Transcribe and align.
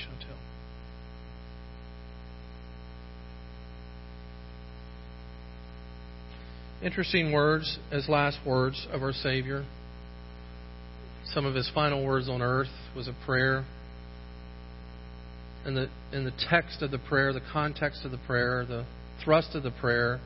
you. 0.00 0.36
Interesting 6.86 7.30
words 7.30 7.78
as 7.92 8.08
last 8.08 8.38
words 8.44 8.88
of 8.90 9.02
our 9.02 9.12
Savior. 9.12 9.64
Some 11.26 11.46
of 11.46 11.54
his 11.54 11.70
final 11.72 12.04
words 12.04 12.28
on 12.28 12.42
earth 12.42 12.72
was 12.96 13.06
a 13.06 13.14
prayer. 13.24 13.64
And 15.64 15.76
the, 15.76 15.88
in 16.12 16.24
the 16.24 16.32
text 16.50 16.82
of 16.82 16.90
the 16.90 16.98
prayer, 16.98 17.32
the 17.32 17.40
context 17.52 18.04
of 18.04 18.10
the 18.10 18.18
prayer, 18.18 18.66
the 18.66 18.84
thrust 19.24 19.54
of 19.54 19.62
the 19.62 19.70
prayer 19.70 20.20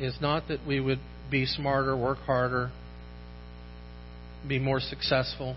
is 0.00 0.16
not 0.20 0.48
that 0.48 0.66
we 0.66 0.80
would 0.80 0.98
be 1.30 1.46
smarter, 1.46 1.96
work 1.96 2.18
harder, 2.18 2.72
be 4.48 4.58
more 4.58 4.80
successful, 4.80 5.54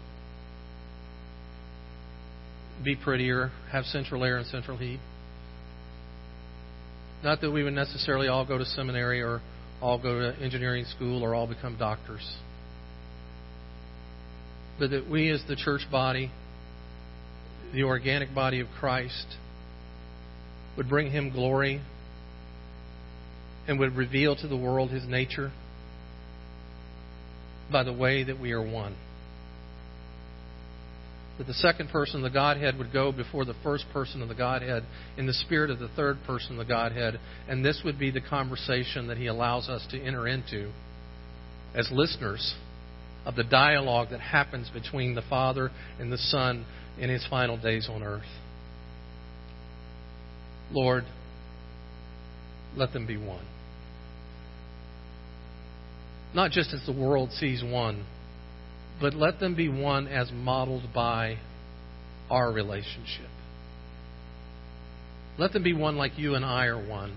be 2.83 2.95
prettier, 2.95 3.51
have 3.71 3.85
central 3.85 4.23
air 4.23 4.37
and 4.37 4.47
central 4.47 4.77
heat. 4.77 4.99
Not 7.23 7.41
that 7.41 7.51
we 7.51 7.63
would 7.63 7.73
necessarily 7.73 8.27
all 8.27 8.45
go 8.45 8.57
to 8.57 8.65
seminary 8.65 9.21
or 9.21 9.41
all 9.81 9.97
go 9.97 10.19
to 10.19 10.39
engineering 10.41 10.85
school 10.85 11.23
or 11.23 11.33
all 11.33 11.47
become 11.47 11.77
doctors. 11.77 12.35
But 14.79 14.89
that 14.89 15.09
we, 15.09 15.29
as 15.29 15.41
the 15.47 15.55
church 15.55 15.81
body, 15.91 16.31
the 17.73 17.83
organic 17.83 18.33
body 18.33 18.59
of 18.59 18.67
Christ, 18.79 19.25
would 20.77 20.89
bring 20.89 21.11
Him 21.11 21.31
glory 21.31 21.81
and 23.67 23.79
would 23.79 23.95
reveal 23.95 24.35
to 24.35 24.47
the 24.47 24.57
world 24.57 24.91
His 24.91 25.05
nature 25.07 25.51
by 27.71 27.83
the 27.83 27.93
way 27.93 28.23
that 28.23 28.39
we 28.39 28.51
are 28.51 28.61
one. 28.61 28.95
That 31.37 31.47
the 31.47 31.53
second 31.53 31.89
person 31.89 32.17
of 32.17 32.23
the 32.23 32.29
Godhead 32.29 32.77
would 32.77 32.93
go 32.93 33.11
before 33.11 33.43
the 33.43 33.55
first 33.63 33.85
person 33.91 34.21
of 34.21 34.29
the 34.29 34.35
Godhead 34.35 34.83
in 35.17 35.25
the 35.25 35.33
spirit 35.33 35.71
of 35.71 35.79
the 35.79 35.87
third 35.89 36.17
person 36.27 36.51
of 36.51 36.57
the 36.59 36.71
Godhead, 36.71 37.19
and 37.47 37.65
this 37.65 37.81
would 37.83 37.97
be 37.97 38.11
the 38.11 38.21
conversation 38.21 39.07
that 39.07 39.17
He 39.17 39.27
allows 39.27 39.67
us 39.67 39.85
to 39.91 39.99
enter 39.99 40.27
into 40.27 40.71
as 41.73 41.89
listeners 41.91 42.53
of 43.25 43.35
the 43.35 43.43
dialogue 43.43 44.09
that 44.11 44.19
happens 44.19 44.69
between 44.69 45.15
the 45.15 45.23
Father 45.23 45.71
and 45.99 46.11
the 46.11 46.17
Son 46.17 46.65
in 46.99 47.09
His 47.09 47.25
final 47.27 47.57
days 47.57 47.89
on 47.89 48.03
earth. 48.03 48.21
Lord, 50.71 51.05
let 52.75 52.93
them 52.93 53.07
be 53.07 53.17
one. 53.17 53.45
Not 56.33 56.51
just 56.51 56.73
as 56.73 56.85
the 56.85 56.93
world 56.93 57.31
sees 57.31 57.63
one, 57.63 58.05
but 59.03 59.13
let 59.13 59.37
them 59.37 59.53
be 59.53 59.67
one 59.67 60.07
as 60.07 60.31
modeled 60.31 60.93
by 60.95 61.35
our 62.31 62.49
relationship. 62.49 63.27
Let 65.37 65.51
them 65.51 65.61
be 65.61 65.73
one 65.73 65.97
like 65.97 66.17
you 66.17 66.35
and 66.35 66.45
I 66.45 66.67
are 66.67 66.87
one. 66.87 67.13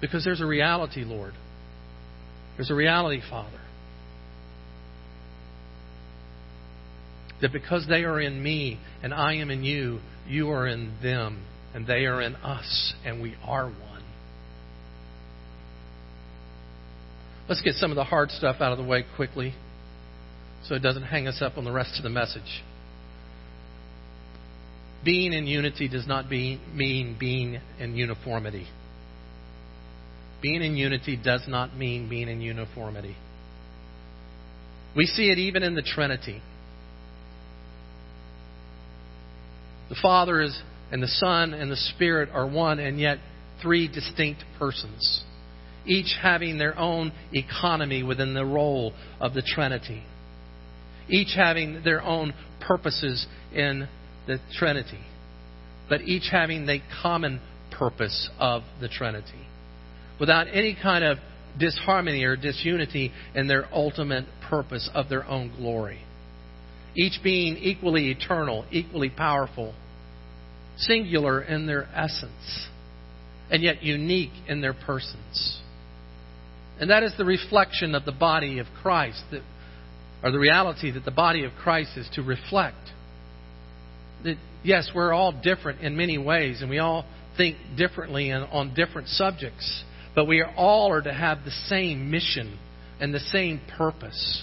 Because 0.00 0.24
there's 0.24 0.40
a 0.40 0.46
reality, 0.46 1.04
Lord. 1.04 1.34
There's 2.56 2.70
a 2.70 2.74
reality, 2.74 3.20
Father. 3.28 3.60
That 7.42 7.52
because 7.52 7.86
they 7.86 8.04
are 8.04 8.18
in 8.18 8.42
me 8.42 8.80
and 9.02 9.12
I 9.12 9.34
am 9.34 9.50
in 9.50 9.64
you, 9.64 9.98
you 10.26 10.48
are 10.48 10.66
in 10.66 10.94
them 11.02 11.44
and 11.74 11.86
they 11.86 12.06
are 12.06 12.22
in 12.22 12.36
us 12.36 12.94
and 13.04 13.20
we 13.20 13.34
are 13.44 13.66
one. 13.66 13.97
Let's 17.48 17.62
get 17.62 17.74
some 17.74 17.90
of 17.90 17.96
the 17.96 18.04
hard 18.04 18.30
stuff 18.30 18.56
out 18.60 18.72
of 18.72 18.78
the 18.78 18.84
way 18.84 19.04
quickly 19.16 19.54
so 20.64 20.74
it 20.74 20.80
doesn't 20.80 21.04
hang 21.04 21.26
us 21.26 21.40
up 21.40 21.56
on 21.56 21.64
the 21.64 21.72
rest 21.72 21.94
of 21.96 22.02
the 22.02 22.10
message. 22.10 22.62
Being 25.04 25.32
in 25.32 25.46
unity 25.46 25.88
does 25.88 26.06
not 26.06 26.28
be, 26.28 26.60
mean 26.74 27.16
being 27.18 27.60
in 27.78 27.96
uniformity. 27.96 28.66
Being 30.42 30.62
in 30.62 30.76
unity 30.76 31.16
does 31.16 31.44
not 31.48 31.74
mean 31.76 32.08
being 32.08 32.28
in 32.28 32.40
uniformity. 32.40 33.16
We 34.94 35.06
see 35.06 35.30
it 35.30 35.38
even 35.38 35.62
in 35.62 35.74
the 35.74 35.82
Trinity. 35.82 36.42
The 39.88 39.96
Father 40.02 40.42
is, 40.42 40.60
and 40.92 41.02
the 41.02 41.08
Son 41.08 41.54
and 41.54 41.70
the 41.70 41.76
Spirit 41.76 42.28
are 42.32 42.46
one, 42.46 42.78
and 42.78 43.00
yet 43.00 43.18
three 43.62 43.88
distinct 43.88 44.44
persons 44.58 45.24
each 45.88 46.14
having 46.20 46.58
their 46.58 46.78
own 46.78 47.12
economy 47.32 48.02
within 48.02 48.34
the 48.34 48.44
role 48.44 48.92
of 49.20 49.34
the 49.34 49.42
Trinity, 49.42 50.02
each 51.08 51.34
having 51.34 51.82
their 51.82 52.02
own 52.02 52.34
purposes 52.60 53.26
in 53.54 53.88
the 54.26 54.38
Trinity, 54.52 55.00
but 55.88 56.02
each 56.02 56.28
having 56.30 56.66
the 56.66 56.80
common 57.02 57.40
purpose 57.76 58.28
of 58.38 58.62
the 58.80 58.88
Trinity, 58.88 59.46
without 60.20 60.46
any 60.52 60.76
kind 60.80 61.04
of 61.04 61.18
disharmony 61.58 62.24
or 62.24 62.36
disunity 62.36 63.12
in 63.34 63.48
their 63.48 63.66
ultimate 63.72 64.26
purpose 64.48 64.88
of 64.94 65.08
their 65.08 65.24
own 65.24 65.52
glory. 65.56 66.00
Each 66.96 67.18
being 67.22 67.56
equally 67.56 68.10
eternal, 68.10 68.64
equally 68.70 69.10
powerful, 69.10 69.74
singular 70.76 71.42
in 71.42 71.66
their 71.66 71.84
essence, 71.94 72.68
and 73.50 73.62
yet 73.62 73.82
unique 73.82 74.32
in 74.46 74.60
their 74.60 74.74
persons. 74.74 75.60
And 76.80 76.90
that 76.90 77.02
is 77.02 77.12
the 77.18 77.24
reflection 77.24 77.94
of 77.94 78.04
the 78.04 78.12
body 78.12 78.58
of 78.58 78.66
Christ, 78.82 79.22
that, 79.32 79.42
or 80.22 80.30
the 80.30 80.38
reality 80.38 80.90
that 80.92 81.04
the 81.04 81.10
body 81.10 81.44
of 81.44 81.52
Christ 81.52 81.96
is 81.96 82.08
to 82.14 82.22
reflect. 82.22 82.76
That, 84.24 84.36
yes, 84.62 84.90
we're 84.94 85.12
all 85.12 85.32
different 85.32 85.80
in 85.80 85.96
many 85.96 86.18
ways, 86.18 86.60
and 86.60 86.70
we 86.70 86.78
all 86.78 87.04
think 87.36 87.56
differently 87.76 88.32
on 88.32 88.74
different 88.74 89.08
subjects, 89.08 89.84
but 90.14 90.26
we 90.26 90.40
are 90.40 90.52
all 90.56 90.90
are 90.92 91.02
to 91.02 91.12
have 91.12 91.44
the 91.44 91.52
same 91.66 92.10
mission 92.10 92.58
and 93.00 93.14
the 93.14 93.20
same 93.20 93.60
purpose, 93.76 94.42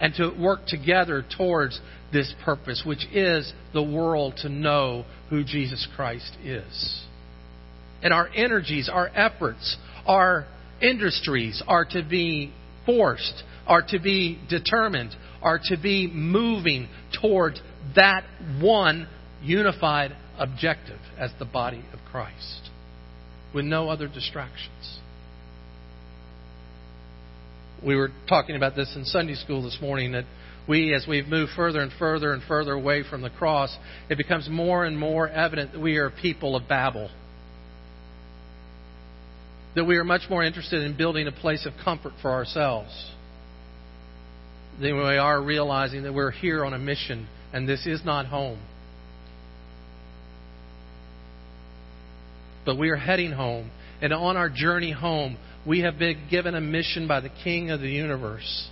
and 0.00 0.12
to 0.14 0.30
work 0.40 0.66
together 0.66 1.24
towards 1.36 1.80
this 2.12 2.34
purpose, 2.44 2.82
which 2.84 3.06
is 3.12 3.52
the 3.72 3.82
world 3.82 4.34
to 4.38 4.48
know 4.48 5.04
who 5.30 5.44
Jesus 5.44 5.86
Christ 5.94 6.36
is. 6.44 7.02
And 8.02 8.12
our 8.12 8.28
energies, 8.34 8.90
our 8.92 9.08
efforts, 9.14 9.76
our 10.04 10.46
industries 10.82 11.62
are 11.66 11.84
to 11.86 12.02
be 12.02 12.52
forced, 12.84 13.42
are 13.66 13.82
to 13.88 13.98
be 13.98 14.38
determined, 14.48 15.14
are 15.40 15.60
to 15.68 15.76
be 15.76 16.10
moving 16.12 16.88
toward 17.20 17.54
that 17.96 18.24
one 18.60 19.08
unified 19.42 20.16
objective 20.38 20.98
as 21.18 21.30
the 21.38 21.44
body 21.44 21.84
of 21.92 22.00
Christ 22.10 22.70
with 23.54 23.64
no 23.64 23.88
other 23.88 24.08
distractions. 24.08 24.98
We 27.84 27.96
were 27.96 28.10
talking 28.28 28.56
about 28.56 28.76
this 28.76 28.92
in 28.96 29.04
Sunday 29.04 29.34
school 29.34 29.62
this 29.62 29.78
morning 29.80 30.12
that 30.12 30.24
we, 30.68 30.94
as 30.94 31.04
we've 31.08 31.26
moved 31.26 31.52
further 31.56 31.80
and 31.80 31.90
further 31.98 32.32
and 32.32 32.42
further 32.44 32.72
away 32.72 33.02
from 33.08 33.22
the 33.22 33.30
cross, 33.30 33.76
it 34.08 34.16
becomes 34.16 34.48
more 34.48 34.84
and 34.84 34.96
more 34.96 35.28
evident 35.28 35.72
that 35.72 35.80
we 35.80 35.96
are 35.96 36.10
people 36.10 36.54
of 36.54 36.68
Babel 36.68 37.10
that 39.74 39.84
we 39.84 39.96
are 39.96 40.04
much 40.04 40.22
more 40.28 40.44
interested 40.44 40.82
in 40.82 40.96
building 40.96 41.26
a 41.26 41.32
place 41.32 41.66
of 41.66 41.72
comfort 41.84 42.12
for 42.20 42.30
ourselves 42.30 43.10
than 44.80 44.96
we 44.96 45.16
are 45.16 45.40
realizing 45.40 46.02
that 46.02 46.12
we're 46.12 46.30
here 46.30 46.64
on 46.64 46.72
a 46.74 46.78
mission 46.78 47.26
and 47.52 47.68
this 47.68 47.86
is 47.86 48.04
not 48.04 48.26
home. 48.26 48.58
But 52.64 52.78
we 52.78 52.90
are 52.90 52.96
heading 52.96 53.32
home. 53.32 53.70
And 54.00 54.12
on 54.12 54.36
our 54.36 54.48
journey 54.48 54.92
home, 54.92 55.36
we 55.66 55.80
have 55.80 55.98
been 55.98 56.26
given 56.30 56.54
a 56.54 56.60
mission 56.60 57.06
by 57.06 57.20
the 57.20 57.30
King 57.44 57.70
of 57.70 57.80
the 57.80 57.88
universe 57.88 58.68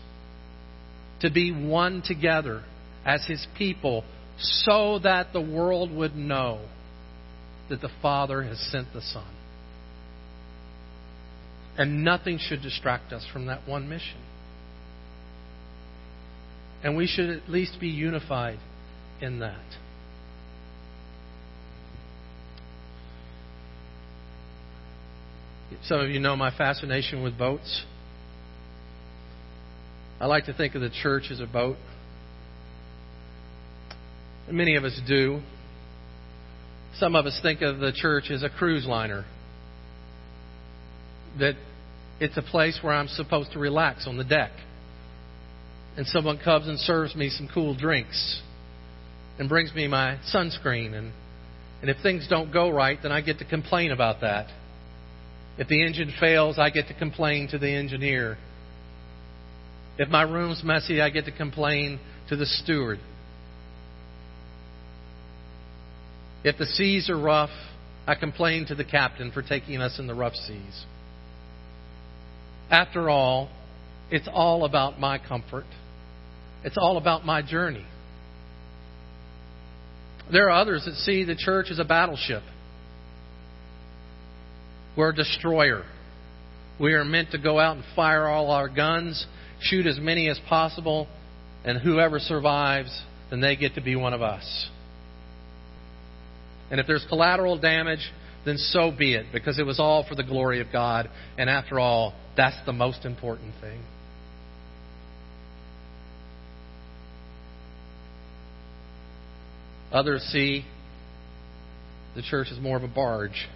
to 1.21 1.31
be 1.31 1.53
one 1.53 2.03
together 2.05 2.62
as 3.05 3.25
His 3.27 3.47
people 3.59 4.05
so 4.39 4.99
that 5.00 5.33
the 5.33 5.41
world 5.41 5.95
would 5.95 6.16
know 6.16 6.60
that 7.69 7.80
the 7.80 7.91
Father 8.01 8.42
has 8.42 8.59
sent 8.71 8.92
the 8.92 9.03
Son. 9.03 9.27
And 11.78 12.05
nothing 12.05 12.39
should 12.39 12.63
distract 12.63 13.13
us 13.13 13.27
from 13.33 13.47
that 13.47 13.67
one 13.67 13.89
mission. 13.89 14.19
And 16.83 16.97
we 16.97 17.07
should 17.07 17.31
at 17.31 17.49
least 17.49 17.78
be 17.81 17.89
unified 17.89 18.59
in 19.21 19.41
that. 19.41 19.61
Some 25.84 26.01
of 26.01 26.11
you 26.11 26.21
know 26.21 26.37
my 26.37 26.51
fascination 26.57 27.22
with 27.22 27.39
boats. 27.39 27.84
I 30.21 30.27
like 30.27 30.47
to 30.47 30.53
think 30.53 30.75
of 30.75 30.83
the 30.83 30.91
church 30.91 31.25
as 31.31 31.41
a 31.41 31.47
boat. 31.47 31.77
Many 34.51 34.77
of 34.77 34.84
us 34.84 35.01
do. 35.07 35.41
Some 36.99 37.15
of 37.15 37.25
us 37.25 37.39
think 37.43 37.63
of 37.63 37.78
the 37.78 37.93
church 37.95 38.31
as 38.31 38.43
a 38.43 38.51
cruise 38.51 38.84
liner 38.87 39.25
that 41.38 41.54
it's 42.21 42.36
a 42.36 42.42
place 42.42 42.78
where 42.82 42.92
I'm 42.92 43.09
supposed 43.09 43.53
to 43.53 43.59
relax 43.59 44.06
on 44.06 44.16
the 44.16 44.24
deck. 44.24 44.50
And 45.97 46.06
someone 46.06 46.38
comes 46.38 46.68
and 46.68 46.78
serves 46.78 47.15
me 47.15 47.30
some 47.30 47.48
cool 47.53 47.74
drinks. 47.74 48.42
and 49.38 49.48
brings 49.48 49.74
me 49.74 49.88
my 49.88 50.18
sunscreen. 50.34 50.92
And, 50.94 51.12
and 51.80 51.91
if 51.91 51.97
things 52.03 52.27
don't 52.28 52.53
go 52.53 52.68
right, 52.68 52.98
then 53.03 53.10
I 53.10 53.22
get 53.22 53.38
to 53.38 53.44
complain 53.44 53.91
about 53.91 54.21
that. 54.21 54.48
If 55.56 55.68
the 55.68 55.82
engine 55.84 56.12
fails, 56.21 56.59
I 56.59 56.71
get 56.71 56.88
to 56.88 56.94
complain 56.94 57.48
to 57.48 57.59
the 57.59 57.71
engineer. 57.71 58.36
If 59.98 60.09
my 60.09 60.22
room's 60.22 60.62
messy, 60.62 61.00
I 61.00 61.10
get 61.10 61.24
to 61.24 61.32
complain 61.32 62.00
to 62.28 62.36
the 62.36 62.47
steward. 62.47 62.98
If 66.44 66.59
the 66.59 66.66
seas 66.66 67.10
are 67.10 67.18
rough, 67.18 67.50
I 68.06 68.15
complain 68.15 68.66
to 68.66 68.74
the 68.74 68.84
captain 68.84 69.32
for 69.32 69.42
taking 69.42 69.80
us 69.80 69.98
in 69.98 70.06
the 70.06 70.15
rough 70.15 70.34
seas. 70.34 70.84
After 72.71 73.11
all, 73.11 73.51
it's 74.11 74.28
all 74.33 74.65
about 74.65 75.01
my 75.01 75.19
comfort. 75.19 75.67
It's 76.65 76.77
all 76.78 76.97
about 76.97 77.25
my 77.25 77.43
journey. 77.43 77.84
There 80.33 80.47
are 80.49 80.61
others 80.61 80.84
that 80.84 80.95
see 80.95 81.25
the 81.25 81.34
church 81.34 81.67
as 81.71 81.78
a 81.78 81.84
battleship. 81.84 82.43
We're 84.97 85.11
a 85.11 85.15
destroyer. 85.15 85.84
We 86.78 86.93
are 86.95 87.05
meant 87.05 87.33
to 87.33 87.39
go 87.39 87.59
out 87.59 87.77
and 87.77 87.84
fire 87.97 88.27
all 88.27 88.51
our 88.51 88.69
guns, 88.69 89.27
shoot 89.61 89.87
as 89.87 89.99
many 89.99 90.28
as 90.28 90.39
possible, 90.49 91.09
and 91.65 91.78
whoever 91.78 92.19
survives, 92.19 92.91
then 93.31 93.41
they 93.41 93.57
get 93.57 93.75
to 93.75 93.81
be 93.81 93.97
one 93.97 94.15
of 94.15 94.23
us. 94.23 94.69
And 96.71 96.78
if 96.78 96.87
there's 96.87 97.05
collateral 97.09 97.59
damage, 97.59 98.01
then 98.45 98.57
so 98.57 98.91
be 98.97 99.15
it, 99.15 99.27
because 99.33 99.59
it 99.59 99.65
was 99.65 99.78
all 99.78 100.04
for 100.09 100.15
the 100.15 100.22
glory 100.22 100.60
of 100.60 100.69
God. 100.72 101.10
And 101.37 101.51
after 101.51 101.78
all, 101.78 102.15
that's 102.37 102.57
the 102.65 102.72
most 102.72 103.04
important 103.04 103.53
thing. 103.60 103.81
Others 109.92 110.22
see 110.33 110.65
the 112.15 112.22
church 112.22 112.48
as 112.51 112.59
more 112.59 112.77
of 112.77 112.83
a 112.83 112.89
barge 112.89 113.48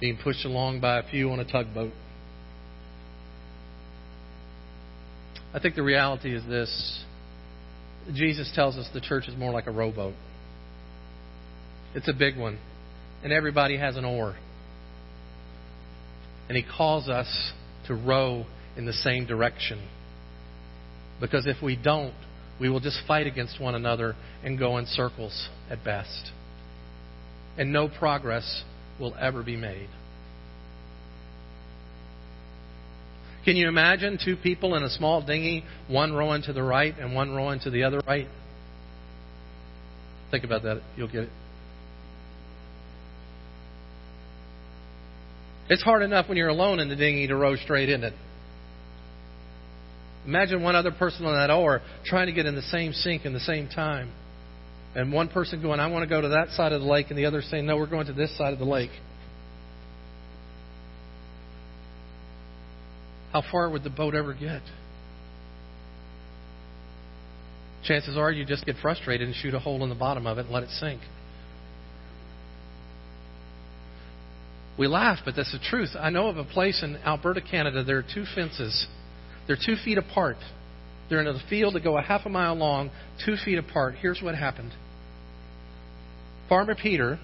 being 0.00 0.18
pushed 0.22 0.44
along 0.44 0.80
by 0.80 0.98
a 0.98 1.02
few 1.08 1.30
on 1.30 1.40
a 1.40 1.44
tugboat. 1.44 1.92
I 5.52 5.58
think 5.58 5.74
the 5.74 5.82
reality 5.82 6.34
is 6.34 6.42
this 6.46 7.04
Jesus 8.14 8.50
tells 8.54 8.76
us 8.76 8.88
the 8.94 9.00
church 9.00 9.28
is 9.28 9.36
more 9.36 9.52
like 9.52 9.66
a 9.66 9.70
rowboat. 9.70 10.14
It's 11.94 12.08
a 12.08 12.12
big 12.12 12.38
one, 12.38 12.58
and 13.22 13.32
everybody 13.32 13.76
has 13.76 13.96
an 13.96 14.04
oar. 14.04 14.36
And 16.48 16.56
He 16.56 16.64
calls 16.64 17.08
us 17.08 17.52
to 17.86 17.94
row 17.94 18.44
in 18.76 18.86
the 18.86 18.92
same 18.92 19.26
direction. 19.26 19.86
Because 21.20 21.46
if 21.46 21.62
we 21.62 21.76
don't, 21.76 22.14
we 22.60 22.68
will 22.68 22.80
just 22.80 23.00
fight 23.06 23.26
against 23.26 23.60
one 23.60 23.74
another 23.74 24.14
and 24.44 24.58
go 24.58 24.78
in 24.78 24.86
circles 24.86 25.48
at 25.70 25.84
best. 25.84 26.30
And 27.58 27.72
no 27.72 27.88
progress 27.88 28.64
will 28.98 29.14
ever 29.20 29.42
be 29.42 29.56
made. 29.56 29.88
Can 33.44 33.56
you 33.56 33.68
imagine 33.68 34.18
two 34.22 34.36
people 34.36 34.74
in 34.74 34.82
a 34.82 34.90
small 34.90 35.22
dinghy, 35.22 35.64
one 35.88 36.12
rowing 36.12 36.42
to 36.42 36.52
the 36.52 36.62
right 36.62 36.94
and 36.98 37.14
one 37.14 37.34
rowing 37.34 37.60
to 37.60 37.70
the 37.70 37.84
other 37.84 38.00
right? 38.06 38.28
Think 40.30 40.44
about 40.44 40.62
that. 40.62 40.82
You'll 40.96 41.08
get 41.08 41.24
it. 41.24 41.30
It's 45.70 45.82
hard 45.82 46.02
enough 46.02 46.28
when 46.28 46.36
you're 46.36 46.48
alone 46.48 46.80
in 46.80 46.88
the 46.88 46.96
dinghy 46.96 47.28
to 47.28 47.36
row 47.36 47.54
straight 47.54 47.88
in 47.88 48.02
it. 48.02 48.12
Imagine 50.26 50.62
one 50.62 50.74
other 50.74 50.90
person 50.90 51.24
on 51.24 51.32
that 51.32 51.52
oar 51.52 51.80
trying 52.04 52.26
to 52.26 52.32
get 52.32 52.44
in 52.44 52.56
the 52.56 52.62
same 52.62 52.92
sync 52.92 53.24
in 53.24 53.32
the 53.32 53.40
same 53.40 53.68
time. 53.68 54.12
And 54.96 55.12
one 55.12 55.28
person 55.28 55.62
going, 55.62 55.78
I 55.78 55.86
want 55.86 56.02
to 56.02 56.08
go 56.08 56.20
to 56.20 56.28
that 56.30 56.48
side 56.56 56.72
of 56.72 56.80
the 56.80 56.86
lake, 56.88 57.06
and 57.10 57.16
the 57.18 57.26
other 57.26 57.40
saying, 57.40 57.64
No, 57.64 57.76
we're 57.76 57.86
going 57.86 58.08
to 58.08 58.12
this 58.12 58.36
side 58.36 58.52
of 58.52 58.58
the 58.58 58.64
lake. 58.64 58.90
How 63.32 63.44
far 63.52 63.70
would 63.70 63.84
the 63.84 63.90
boat 63.90 64.16
ever 64.16 64.34
get? 64.34 64.62
Chances 67.84 68.16
are 68.16 68.32
you 68.32 68.44
just 68.44 68.66
get 68.66 68.74
frustrated 68.82 69.28
and 69.28 69.36
shoot 69.36 69.54
a 69.54 69.60
hole 69.60 69.84
in 69.84 69.88
the 69.88 69.94
bottom 69.94 70.26
of 70.26 70.38
it 70.38 70.46
and 70.46 70.50
let 70.50 70.64
it 70.64 70.70
sink. 70.70 71.00
We 74.80 74.86
laugh, 74.86 75.18
but 75.26 75.36
that's 75.36 75.52
the 75.52 75.58
truth. 75.58 75.90
I 76.00 76.08
know 76.08 76.28
of 76.28 76.38
a 76.38 76.44
place 76.44 76.82
in 76.82 76.96
Alberta, 77.04 77.42
Canada. 77.42 77.84
There 77.84 77.98
are 77.98 78.02
two 78.02 78.24
fences. 78.34 78.86
They're 79.46 79.58
two 79.62 79.76
feet 79.84 79.98
apart. 79.98 80.38
They're 81.10 81.20
in 81.20 81.26
a 81.26 81.38
field 81.50 81.74
that 81.74 81.84
go 81.84 81.98
a 81.98 82.02
half 82.02 82.22
a 82.24 82.30
mile 82.30 82.54
long, 82.54 82.90
two 83.26 83.36
feet 83.44 83.58
apart. 83.58 83.96
Here's 84.00 84.22
what 84.22 84.34
happened. 84.34 84.72
Farmer 86.48 86.74
Peter 86.74 87.18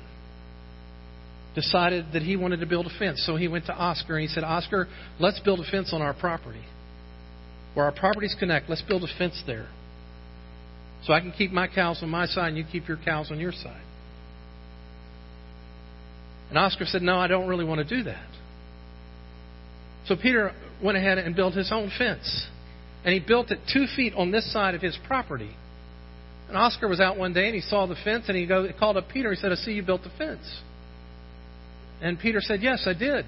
decided 1.54 2.12
that 2.12 2.20
he 2.20 2.36
wanted 2.36 2.60
to 2.60 2.66
build 2.66 2.88
a 2.88 2.98
fence. 2.98 3.24
So 3.24 3.36
he 3.36 3.48
went 3.48 3.64
to 3.66 3.72
Oscar 3.72 4.18
and 4.18 4.28
he 4.28 4.28
said, 4.28 4.44
Oscar, 4.44 4.86
let's 5.18 5.40
build 5.40 5.60
a 5.60 5.70
fence 5.70 5.94
on 5.94 6.02
our 6.02 6.12
property. 6.12 6.62
Where 7.72 7.86
our 7.86 7.92
properties 7.92 8.36
connect, 8.38 8.68
let's 8.68 8.82
build 8.82 9.02
a 9.02 9.18
fence 9.18 9.42
there. 9.46 9.70
So 11.04 11.14
I 11.14 11.20
can 11.20 11.32
keep 11.32 11.52
my 11.52 11.68
cows 11.68 12.00
on 12.02 12.10
my 12.10 12.26
side 12.26 12.48
and 12.48 12.58
you 12.58 12.64
keep 12.70 12.86
your 12.86 12.98
cows 12.98 13.30
on 13.30 13.40
your 13.40 13.52
side. 13.52 13.85
And 16.48 16.58
Oscar 16.58 16.84
said, 16.84 17.02
No, 17.02 17.18
I 17.18 17.26
don't 17.26 17.48
really 17.48 17.64
want 17.64 17.86
to 17.86 17.96
do 17.96 18.04
that. 18.04 18.28
So 20.06 20.16
Peter 20.16 20.52
went 20.82 20.96
ahead 20.96 21.18
and 21.18 21.34
built 21.34 21.54
his 21.54 21.70
own 21.72 21.90
fence. 21.98 22.46
And 23.04 23.12
he 23.12 23.20
built 23.20 23.50
it 23.50 23.60
two 23.72 23.86
feet 23.94 24.14
on 24.14 24.30
this 24.30 24.52
side 24.52 24.74
of 24.74 24.82
his 24.82 24.98
property. 25.06 25.50
And 26.48 26.56
Oscar 26.56 26.88
was 26.88 27.00
out 27.00 27.16
one 27.16 27.32
day 27.32 27.46
and 27.46 27.54
he 27.54 27.60
saw 27.60 27.86
the 27.86 27.96
fence 28.04 28.24
and 28.28 28.36
he 28.36 28.46
called 28.78 28.96
up 28.96 29.08
Peter. 29.12 29.30
He 29.30 29.36
said, 29.36 29.52
I 29.52 29.56
see 29.56 29.72
you 29.72 29.82
built 29.82 30.02
the 30.02 30.12
fence. 30.16 30.46
And 32.00 32.18
Peter 32.18 32.40
said, 32.40 32.62
Yes, 32.62 32.86
I 32.86 32.92
did. 32.92 33.24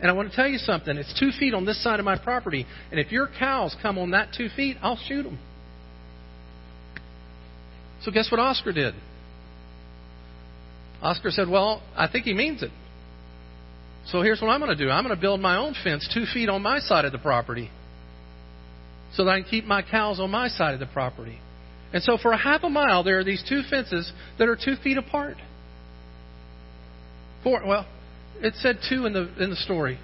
And 0.00 0.10
I 0.10 0.14
want 0.14 0.30
to 0.30 0.36
tell 0.36 0.48
you 0.48 0.58
something. 0.58 0.96
It's 0.96 1.18
two 1.20 1.30
feet 1.38 1.52
on 1.52 1.66
this 1.66 1.82
side 1.82 1.98
of 1.98 2.06
my 2.06 2.16
property. 2.16 2.64
And 2.90 2.98
if 2.98 3.12
your 3.12 3.28
cows 3.38 3.76
come 3.82 3.98
on 3.98 4.12
that 4.12 4.28
two 4.36 4.48
feet, 4.56 4.78
I'll 4.80 4.98
shoot 5.08 5.24
them. 5.24 5.38
So 8.02 8.10
guess 8.10 8.30
what 8.30 8.40
Oscar 8.40 8.72
did? 8.72 8.94
Oscar 11.02 11.30
said, 11.30 11.48
Well, 11.48 11.82
I 11.96 12.08
think 12.08 12.24
he 12.24 12.34
means 12.34 12.62
it. 12.62 12.70
So 14.06 14.22
here's 14.22 14.40
what 14.40 14.48
I'm 14.48 14.60
going 14.60 14.76
to 14.76 14.82
do 14.82 14.90
I'm 14.90 15.04
going 15.04 15.14
to 15.14 15.20
build 15.20 15.40
my 15.40 15.56
own 15.56 15.74
fence 15.84 16.08
two 16.12 16.24
feet 16.32 16.48
on 16.48 16.62
my 16.62 16.78
side 16.80 17.04
of 17.04 17.12
the 17.12 17.18
property 17.18 17.70
so 19.14 19.24
that 19.24 19.30
I 19.30 19.40
can 19.40 19.50
keep 19.50 19.64
my 19.64 19.82
cows 19.82 20.20
on 20.20 20.30
my 20.30 20.48
side 20.48 20.74
of 20.74 20.80
the 20.80 20.86
property. 20.86 21.38
And 21.92 22.02
so 22.02 22.16
for 22.16 22.32
a 22.32 22.36
half 22.38 22.62
a 22.62 22.68
mile, 22.68 23.02
there 23.02 23.18
are 23.18 23.24
these 23.24 23.42
two 23.48 23.62
fences 23.68 24.10
that 24.38 24.48
are 24.48 24.56
two 24.56 24.76
feet 24.82 24.96
apart. 24.96 25.36
Four, 27.42 27.62
well, 27.66 27.86
it 28.36 28.54
said 28.56 28.78
two 28.88 29.06
in 29.06 29.12
the, 29.12 29.28
in 29.42 29.50
the 29.50 29.56
story. 29.56 29.98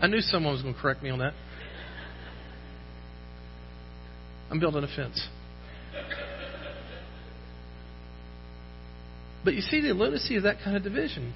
I 0.00 0.06
knew 0.06 0.20
someone 0.20 0.52
was 0.54 0.62
going 0.62 0.74
to 0.74 0.80
correct 0.80 1.02
me 1.02 1.10
on 1.10 1.18
that. 1.20 1.34
I'm 4.50 4.58
building 4.58 4.82
a 4.82 4.96
fence. 4.96 5.28
But 9.44 9.54
you 9.54 9.60
see 9.62 9.80
the 9.80 9.94
lunacy 9.94 10.36
of 10.36 10.42
that 10.42 10.56
kind 10.62 10.76
of 10.76 10.82
division. 10.82 11.34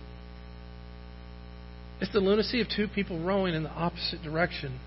It's 2.01 2.13
the 2.13 2.21
lunacy 2.21 2.61
of 2.61 2.69
two 2.69 2.89
people 2.89 3.25
rowing 3.25 3.55
in 3.55 3.63
the 3.63 3.71
opposite 3.71 4.23
direction. 4.23 4.79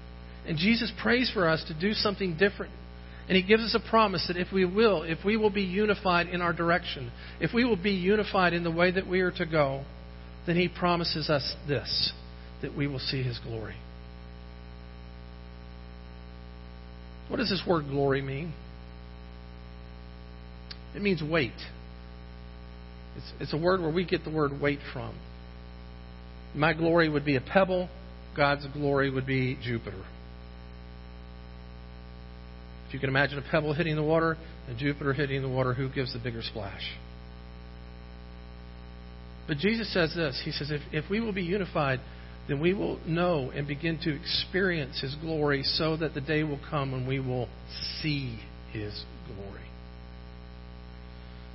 And 0.47 0.57
Jesus 0.57 0.91
prays 1.01 1.31
for 1.33 1.47
us 1.47 1.63
to 1.67 1.79
do 1.79 1.93
something 1.93 2.37
different. 2.37 2.71
And 3.27 3.35
he 3.35 3.43
gives 3.43 3.63
us 3.63 3.75
a 3.75 3.89
promise 3.89 4.25
that 4.27 4.37
if 4.37 4.53
we 4.53 4.63
will, 4.65 5.03
if 5.03 5.19
we 5.25 5.35
will 5.35 5.49
be 5.49 5.63
unified 5.63 6.27
in 6.27 6.41
our 6.41 6.53
direction, 6.53 7.11
if 7.41 7.53
we 7.53 7.65
will 7.65 7.75
be 7.75 7.91
unified 7.91 8.53
in 8.53 8.63
the 8.63 8.71
way 8.71 8.91
that 8.91 9.07
we 9.07 9.19
are 9.21 9.31
to 9.31 9.45
go, 9.45 9.83
then 10.45 10.55
he 10.55 10.69
promises 10.69 11.29
us 11.29 11.55
this 11.67 12.13
that 12.61 12.75
we 12.75 12.87
will 12.87 12.99
see 12.99 13.21
his 13.21 13.37
glory. 13.39 13.75
What 17.27 17.37
does 17.37 17.49
this 17.49 17.61
word 17.67 17.85
glory 17.89 18.21
mean? 18.21 18.53
It 20.95 21.01
means 21.01 21.21
weight. 21.21 21.51
It's, 23.17 23.33
it's 23.39 23.53
a 23.53 23.57
word 23.57 23.81
where 23.81 23.91
we 23.91 24.05
get 24.05 24.23
the 24.23 24.29
word 24.29 24.61
weight 24.61 24.79
from. 24.93 25.17
My 26.55 26.73
glory 26.73 27.09
would 27.09 27.25
be 27.25 27.35
a 27.35 27.41
pebble, 27.41 27.89
God's 28.35 28.65
glory 28.73 29.09
would 29.09 29.25
be 29.25 29.57
Jupiter. 29.63 30.05
If 32.87 32.93
you 32.93 32.99
can 32.99 33.09
imagine 33.09 33.37
a 33.37 33.51
pebble 33.51 33.73
hitting 33.73 33.95
the 33.95 34.03
water 34.03 34.37
and 34.69 34.77
Jupiter 34.77 35.13
hitting 35.13 35.41
the 35.41 35.49
water, 35.49 35.73
who 35.73 35.89
gives 35.89 36.13
the 36.13 36.19
bigger 36.19 36.41
splash? 36.41 36.83
But 39.47 39.57
Jesus 39.57 39.91
says 39.93 40.13
this 40.15 40.41
He 40.45 40.51
says, 40.51 40.71
if, 40.71 40.81
if 40.91 41.09
we 41.09 41.19
will 41.19 41.33
be 41.33 41.43
unified, 41.43 41.99
then 42.47 42.61
we 42.61 42.73
will 42.73 42.99
know 43.05 43.51
and 43.53 43.67
begin 43.67 43.99
to 44.03 44.15
experience 44.15 45.01
His 45.01 45.15
glory 45.15 45.63
so 45.63 45.97
that 45.97 46.13
the 46.13 46.21
day 46.21 46.43
will 46.43 46.59
come 46.69 46.91
when 46.91 47.05
we 47.05 47.19
will 47.19 47.49
see 48.01 48.39
His 48.71 49.03
glory. 49.27 49.61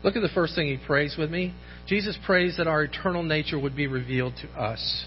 Look 0.04 0.16
at 0.16 0.22
the 0.22 0.28
first 0.34 0.54
thing 0.54 0.66
he 0.66 0.84
prays 0.84 1.16
with 1.16 1.30
me. 1.30 1.54
Jesus 1.86 2.16
prays 2.26 2.56
that 2.56 2.66
our 2.66 2.84
eternal 2.84 3.22
nature 3.22 3.58
would 3.58 3.76
be 3.76 3.86
revealed 3.86 4.34
to 4.42 4.48
us. 4.60 5.06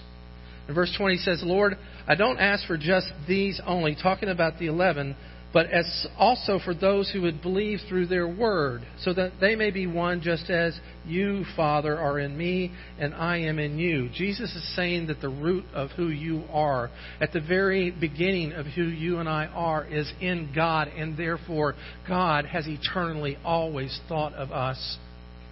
In 0.67 0.73
verse 0.73 0.93
20 0.97 1.15
he 1.15 1.21
says, 1.21 1.41
Lord, 1.43 1.77
I 2.07 2.15
don't 2.15 2.39
ask 2.39 2.65
for 2.65 2.77
just 2.77 3.07
these 3.27 3.61
only, 3.65 3.95
talking 4.01 4.29
about 4.29 4.57
the 4.57 4.67
eleven, 4.67 5.15
but 5.55 5.67
as 5.67 6.05
also 6.17 6.59
for 6.59 6.75
those 6.75 7.09
who 7.09 7.21
would 7.21 7.41
believe 7.41 7.79
through 7.87 8.07
their 8.07 8.27
word, 8.27 8.85
so 8.99 9.13
that 9.13 9.31
they 9.39 9.55
may 9.55 9.71
be 9.71 9.87
one 9.87 10.19
just 10.19 10.49
as 10.49 10.77
you, 11.05 11.45
Father, 11.55 11.97
are 11.97 12.19
in 12.19 12.37
me 12.37 12.73
and 12.99 13.15
I 13.15 13.37
am 13.37 13.57
in 13.57 13.79
you. 13.79 14.09
Jesus 14.13 14.53
is 14.53 14.75
saying 14.75 15.07
that 15.07 15.21
the 15.21 15.29
root 15.29 15.63
of 15.73 15.91
who 15.91 16.09
you 16.09 16.43
are, 16.51 16.91
at 17.21 17.31
the 17.31 17.39
very 17.39 17.89
beginning 17.89 18.51
of 18.51 18.65
who 18.65 18.83
you 18.83 19.19
and 19.19 19.29
I 19.29 19.45
are, 19.45 19.85
is 19.85 20.11
in 20.19 20.51
God, 20.53 20.89
and 20.89 21.15
therefore 21.15 21.75
God 22.05 22.43
has 22.47 22.67
eternally 22.67 23.37
always 23.45 23.97
thought 24.09 24.33
of 24.33 24.51
us 24.51 24.97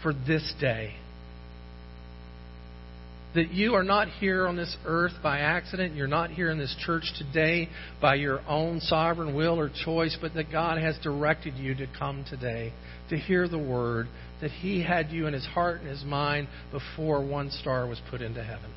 for 0.02 0.12
this 0.14 0.54
day 0.60 0.96
that 3.36 3.52
you 3.52 3.74
are 3.74 3.84
not 3.84 4.08
here 4.20 4.48
on 4.48 4.56
this 4.56 4.76
earth 4.86 5.14
by 5.24 5.40
accident. 5.40 5.96
You're 5.96 6.08
not 6.08 6.30
here 6.30 6.52
in 6.52 6.58
this 6.58 6.76
church 6.86 7.04
today 7.18 7.68
by 8.02 8.16
your 8.16 8.42
own 8.48 8.80
sovereign 8.80 9.36
will 9.36 9.60
or 9.60 9.72
choice, 9.84 10.18
but 10.22 10.34
that 10.36 10.52
God 10.52 10.78
has 10.78 10.98
directed 11.04 11.56
you 11.56 11.74
to 11.76 11.88
come 11.98 12.26
today 12.30 12.74
to 13.10 13.18
hear 13.18 13.48
the 13.48 13.58
word, 13.58 14.08
that 14.42 14.52
He 14.52 14.84
had 14.84 15.10
you 15.10 15.28
in 15.28 15.34
His 15.34 15.46
heart 15.46 15.82
and 15.82 15.90
His 15.90 16.04
mind 16.04 16.48
before 16.72 17.26
one 17.26 17.50
star 17.50 17.88
was 17.88 18.00
put 18.10 18.22
into 18.22 18.44
heaven. 18.44 18.72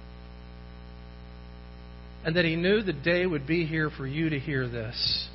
And 2.24 2.36
that 2.36 2.44
He 2.44 2.56
knew 2.56 2.82
the 2.82 2.92
day 2.92 3.26
would 3.26 3.46
be 3.46 3.66
here 3.66 3.90
for 3.90 4.06
you 4.06 4.30
to 4.30 4.38
hear 4.38 4.68
this 4.68 5.28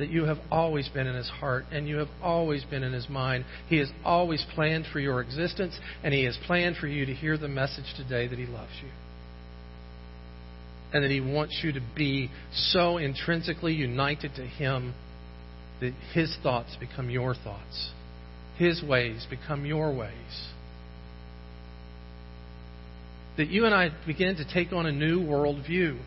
that 0.00 0.08
you 0.08 0.24
have 0.24 0.38
always 0.50 0.88
been 0.88 1.06
in 1.06 1.14
his 1.14 1.28
heart 1.28 1.66
and 1.70 1.86
you 1.86 1.98
have 1.98 2.08
always 2.22 2.64
been 2.64 2.82
in 2.82 2.92
his 2.92 3.08
mind. 3.10 3.44
He 3.68 3.76
has 3.78 3.88
always 4.02 4.44
planned 4.54 4.86
for 4.90 4.98
your 4.98 5.20
existence 5.20 5.78
and 6.02 6.14
he 6.14 6.24
has 6.24 6.38
planned 6.46 6.76
for 6.78 6.86
you 6.86 7.04
to 7.04 7.14
hear 7.14 7.36
the 7.36 7.48
message 7.48 7.84
today 7.96 8.26
that 8.26 8.38
he 8.38 8.46
loves 8.46 8.72
you. 8.82 8.88
And 10.92 11.04
that 11.04 11.10
he 11.10 11.20
wants 11.20 11.60
you 11.62 11.72
to 11.72 11.82
be 11.94 12.30
so 12.52 12.96
intrinsically 12.96 13.74
united 13.74 14.34
to 14.36 14.42
him 14.42 14.94
that 15.80 15.92
his 16.14 16.34
thoughts 16.42 16.76
become 16.80 17.10
your 17.10 17.34
thoughts, 17.34 17.90
his 18.56 18.82
ways 18.82 19.26
become 19.28 19.66
your 19.66 19.94
ways. 19.94 20.48
That 23.36 23.48
you 23.48 23.66
and 23.66 23.74
I 23.74 23.90
begin 24.06 24.36
to 24.36 24.52
take 24.52 24.72
on 24.72 24.86
a 24.86 24.92
new 24.92 25.20
worldview. 25.20 25.98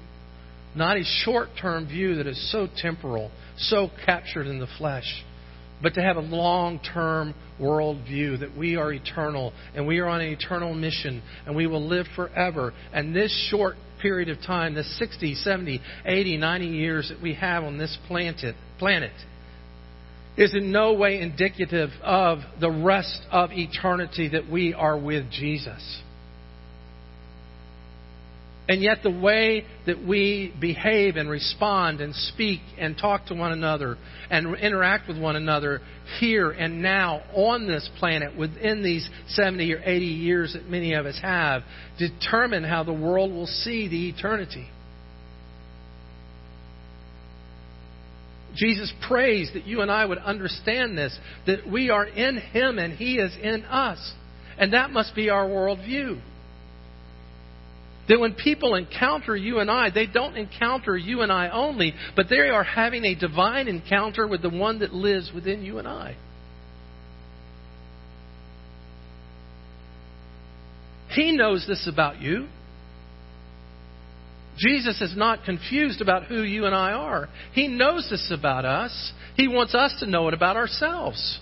Not 0.76 0.98
a 0.98 1.04
short 1.04 1.50
term 1.62 1.88
view 1.88 2.16
that 2.16 2.28
is 2.28 2.52
so 2.52 2.68
temporal 2.76 3.32
so 3.58 3.90
captured 4.06 4.48
in 4.48 4.60
the 4.60 4.68
flesh, 4.78 5.24
but 5.82 5.94
to 5.96 6.02
have 6.02 6.18
a 6.18 6.22
long 6.22 6.80
term 6.94 7.34
worldview 7.60 8.40
that 8.40 8.58
we 8.58 8.76
are 8.76 8.92
eternal 8.92 9.54
and 9.76 9.86
we 9.86 10.00
are 10.00 10.08
on 10.08 10.22
an 10.22 10.30
eternal 10.30 10.74
mission 10.74 11.22
and 11.46 11.56
we 11.56 11.68
will 11.68 11.86
live 11.86 12.06
forever. 12.16 12.74
And 12.94 13.16
this 13.16 13.32
short 13.50 13.76
period 14.02 14.30
of 14.30 14.38
time, 14.46 14.74
the 14.74 14.84
60, 14.84 15.36
70, 15.36 15.82
80, 16.06 16.38
90 16.38 16.66
years 16.68 17.10
that 17.10 17.22
we 17.22 17.34
have 17.36 17.64
on 17.64 17.78
this 17.78 17.98
planet, 18.08 18.56
planet 18.80 19.14
is 20.38 20.54
in 20.56 20.72
no 20.72 20.94
way 20.94 21.22
indicative 21.22 21.90
of 22.02 22.40
the 22.60 22.72
rest 22.72 23.22
of 23.32 23.52
eternity 23.52 24.30
that 24.30 24.50
we 24.50 24.74
are 24.74 24.98
with 24.98 25.30
Jesus. 25.32 26.02
And 28.68 28.82
yet, 28.82 29.00
the 29.04 29.12
way 29.12 29.66
that 29.86 30.06
we 30.06 30.54
behave 30.62 31.18
and 31.18 31.30
respond 31.30 32.00
and 32.00 32.16
speak 32.16 32.62
and 32.78 32.98
talk 32.98 33.26
to 33.26 33.36
one 33.36 33.52
another 33.52 33.98
and 34.30 34.56
interact 34.56 35.10
with 35.10 35.20
one 35.20 35.36
another 35.36 35.82
here 36.20 36.50
and 36.50 36.82
now 36.82 37.24
on 37.34 37.68
this 37.68 37.90
planet 38.00 38.38
within 38.38 38.82
these 38.82 39.10
70 39.28 39.74
or 39.74 39.82
80 39.84 40.06
years 40.06 40.54
that 40.54 40.70
many 40.70 40.94
of 40.94 41.06
us 41.06 41.20
have 41.22 41.64
determine 42.00 42.64
how 42.64 42.84
the 42.84 42.94
world 42.94 43.34
will 43.34 43.48
see 43.48 43.90
the 43.90 44.08
eternity. 44.10 44.70
Jesus 48.56 48.94
prays 49.08 49.52
that 49.56 49.66
you 49.66 49.82
and 49.82 49.92
I 49.92 50.06
would 50.06 50.20
understand 50.20 50.98
this, 50.98 51.18
that 51.48 51.68
we 51.70 51.90
are 51.90 52.06
in 52.06 52.38
Him 52.38 52.80
and 52.80 52.94
He 52.94 53.18
is 53.18 53.36
in 53.42 53.66
us. 53.66 54.14
And 54.58 54.74
that 54.74 54.92
must 54.92 55.16
be 55.16 55.30
our 55.30 55.48
worldview. 55.48 56.22
That 58.10 58.20
when 58.20 58.34
people 58.34 58.76
encounter 58.76 59.36
you 59.36 59.60
and 59.60 59.72
I, 59.72 59.90
they 59.90 60.08
don't 60.08 60.36
encounter 60.36 60.98
you 60.98 61.22
and 61.22 61.32
I 61.32 61.50
only, 61.50 61.94
but 62.16 62.26
they 62.30 62.50
are 62.50 62.64
having 62.64 63.06
a 63.06 63.16
divine 63.16 63.68
encounter 63.68 64.28
with 64.28 64.42
the 64.42 64.50
one 64.50 64.80
that 64.80 64.94
lives 64.94 65.32
within 65.34 65.64
you 65.64 65.78
and 65.80 65.88
I. 65.88 66.18
He 71.16 71.32
knows 71.32 71.66
this 71.68 71.88
about 71.92 72.20
you. 72.20 72.48
Jesus 74.58 75.02
is 75.02 75.16
not 75.16 75.46
confused 75.46 76.02
about 76.02 76.26
who 76.26 76.44
you 76.44 76.66
and 76.66 76.76
I 76.76 76.92
are. 76.92 77.30
He 77.54 77.68
knows 77.68 78.08
this 78.10 78.32
about 78.32 78.66
us. 78.66 79.12
He 79.36 79.48
wants 79.48 79.74
us 79.74 79.96
to 80.00 80.08
know 80.08 80.28
it 80.28 80.34
about 80.34 80.58
ourselves. 80.58 81.40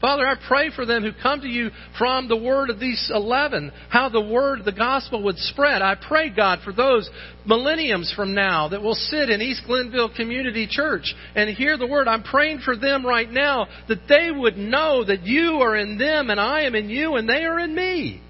Father, 0.00 0.24
I 0.24 0.36
pray 0.46 0.70
for 0.74 0.86
them 0.86 1.02
who 1.02 1.10
come 1.20 1.40
to 1.40 1.48
you 1.48 1.70
from 1.98 2.28
the 2.28 2.36
word 2.36 2.70
of 2.70 2.78
these 2.78 3.10
11, 3.12 3.72
how 3.90 4.08
the 4.08 4.20
word, 4.20 4.60
the 4.64 4.72
gospel 4.72 5.24
would 5.24 5.36
spread. 5.38 5.82
I 5.82 5.96
pray, 5.96 6.30
God, 6.30 6.60
for 6.64 6.72
those 6.72 7.10
millenniums 7.44 8.12
from 8.14 8.32
now 8.32 8.68
that 8.68 8.80
will 8.80 8.94
sit 8.94 9.28
in 9.28 9.42
East 9.42 9.62
Glenville 9.66 10.14
Community 10.14 10.68
Church 10.70 11.12
and 11.34 11.50
hear 11.50 11.76
the 11.76 11.86
word. 11.86 12.06
I'm 12.06 12.22
praying 12.22 12.60
for 12.64 12.76
them 12.76 13.04
right 13.04 13.28
now 13.28 13.66
that 13.88 14.06
they 14.08 14.30
would 14.30 14.56
know 14.56 15.04
that 15.04 15.24
you 15.24 15.62
are 15.62 15.76
in 15.76 15.98
them 15.98 16.30
and 16.30 16.38
I 16.38 16.62
am 16.62 16.76
in 16.76 16.88
you 16.88 17.16
and 17.16 17.28
they 17.28 17.44
are 17.44 17.58
in 17.58 17.74
me. 17.74 18.22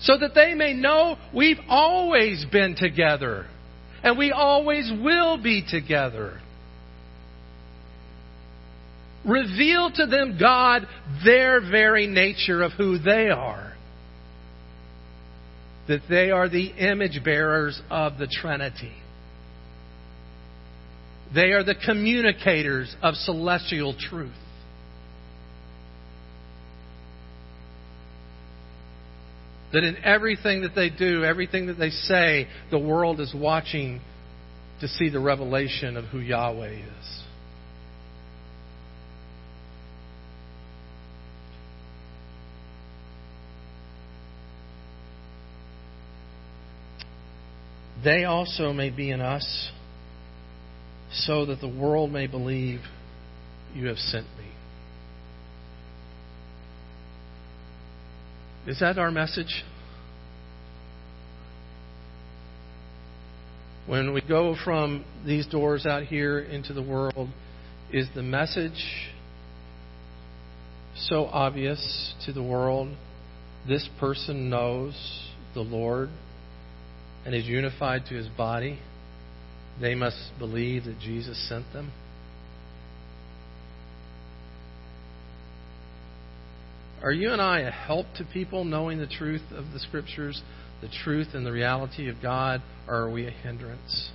So 0.00 0.16
that 0.16 0.34
they 0.34 0.54
may 0.54 0.72
know 0.72 1.18
we've 1.34 1.60
always 1.68 2.46
been 2.50 2.74
together 2.74 3.46
and 4.02 4.16
we 4.16 4.32
always 4.32 4.90
will 5.02 5.36
be 5.42 5.62
together. 5.68 6.40
Reveal 9.26 9.90
to 9.96 10.06
them, 10.06 10.38
God, 10.38 10.86
their 11.24 11.60
very 11.60 12.06
nature 12.06 12.62
of 12.62 12.72
who 12.72 12.98
they 12.98 13.28
are. 13.28 13.74
That 15.88 16.02
they 16.08 16.30
are 16.30 16.48
the 16.48 16.68
image 16.68 17.22
bearers 17.24 17.80
of 17.90 18.18
the 18.18 18.26
Trinity. 18.26 18.92
They 21.34 21.52
are 21.52 21.62
the 21.62 21.74
communicators 21.74 22.94
of 23.02 23.14
celestial 23.14 23.94
truth. 23.98 24.32
That 29.72 29.84
in 29.84 29.96
everything 30.02 30.62
that 30.62 30.74
they 30.74 30.90
do, 30.90 31.24
everything 31.24 31.66
that 31.66 31.78
they 31.78 31.90
say, 31.90 32.48
the 32.70 32.78
world 32.78 33.20
is 33.20 33.32
watching 33.34 34.00
to 34.80 34.88
see 34.88 35.10
the 35.10 35.20
revelation 35.20 35.96
of 35.96 36.06
who 36.06 36.18
Yahweh 36.18 36.70
is. 36.70 37.19
They 48.04 48.24
also 48.24 48.72
may 48.72 48.90
be 48.90 49.10
in 49.10 49.20
us, 49.20 49.70
so 51.12 51.46
that 51.46 51.60
the 51.60 51.68
world 51.68 52.10
may 52.10 52.26
believe 52.26 52.80
you 53.74 53.88
have 53.88 53.98
sent 53.98 54.26
me. 54.38 54.46
Is 58.66 58.80
that 58.80 58.98
our 58.98 59.10
message? 59.10 59.64
When 63.86 64.12
we 64.12 64.20
go 64.20 64.54
from 64.64 65.04
these 65.26 65.46
doors 65.46 65.84
out 65.84 66.04
here 66.04 66.38
into 66.38 66.72
the 66.72 66.82
world, 66.82 67.28
is 67.92 68.06
the 68.14 68.22
message 68.22 68.84
so 70.94 71.24
obvious 71.26 72.14
to 72.26 72.32
the 72.32 72.42
world? 72.42 72.94
This 73.66 73.88
person 73.98 74.48
knows 74.48 74.94
the 75.54 75.60
Lord 75.60 76.10
and 77.24 77.34
is 77.34 77.44
unified 77.46 78.02
to 78.08 78.14
his 78.14 78.28
body, 78.28 78.78
they 79.80 79.94
must 79.94 80.32
believe 80.38 80.84
that 80.84 80.98
Jesus 81.00 81.48
sent 81.48 81.72
them. 81.72 81.92
Are 87.02 87.12
you 87.12 87.32
and 87.32 87.40
I 87.40 87.60
a 87.60 87.70
help 87.70 88.06
to 88.16 88.24
people 88.24 88.64
knowing 88.64 88.98
the 88.98 89.06
truth 89.06 89.42
of 89.52 89.72
the 89.72 89.78
Scriptures, 89.78 90.42
the 90.82 90.88
truth 91.02 91.28
and 91.32 91.46
the 91.46 91.52
reality 91.52 92.08
of 92.08 92.16
God, 92.20 92.62
or 92.86 93.04
are 93.04 93.10
we 93.10 93.26
a 93.26 93.30
hindrance? 93.30 94.10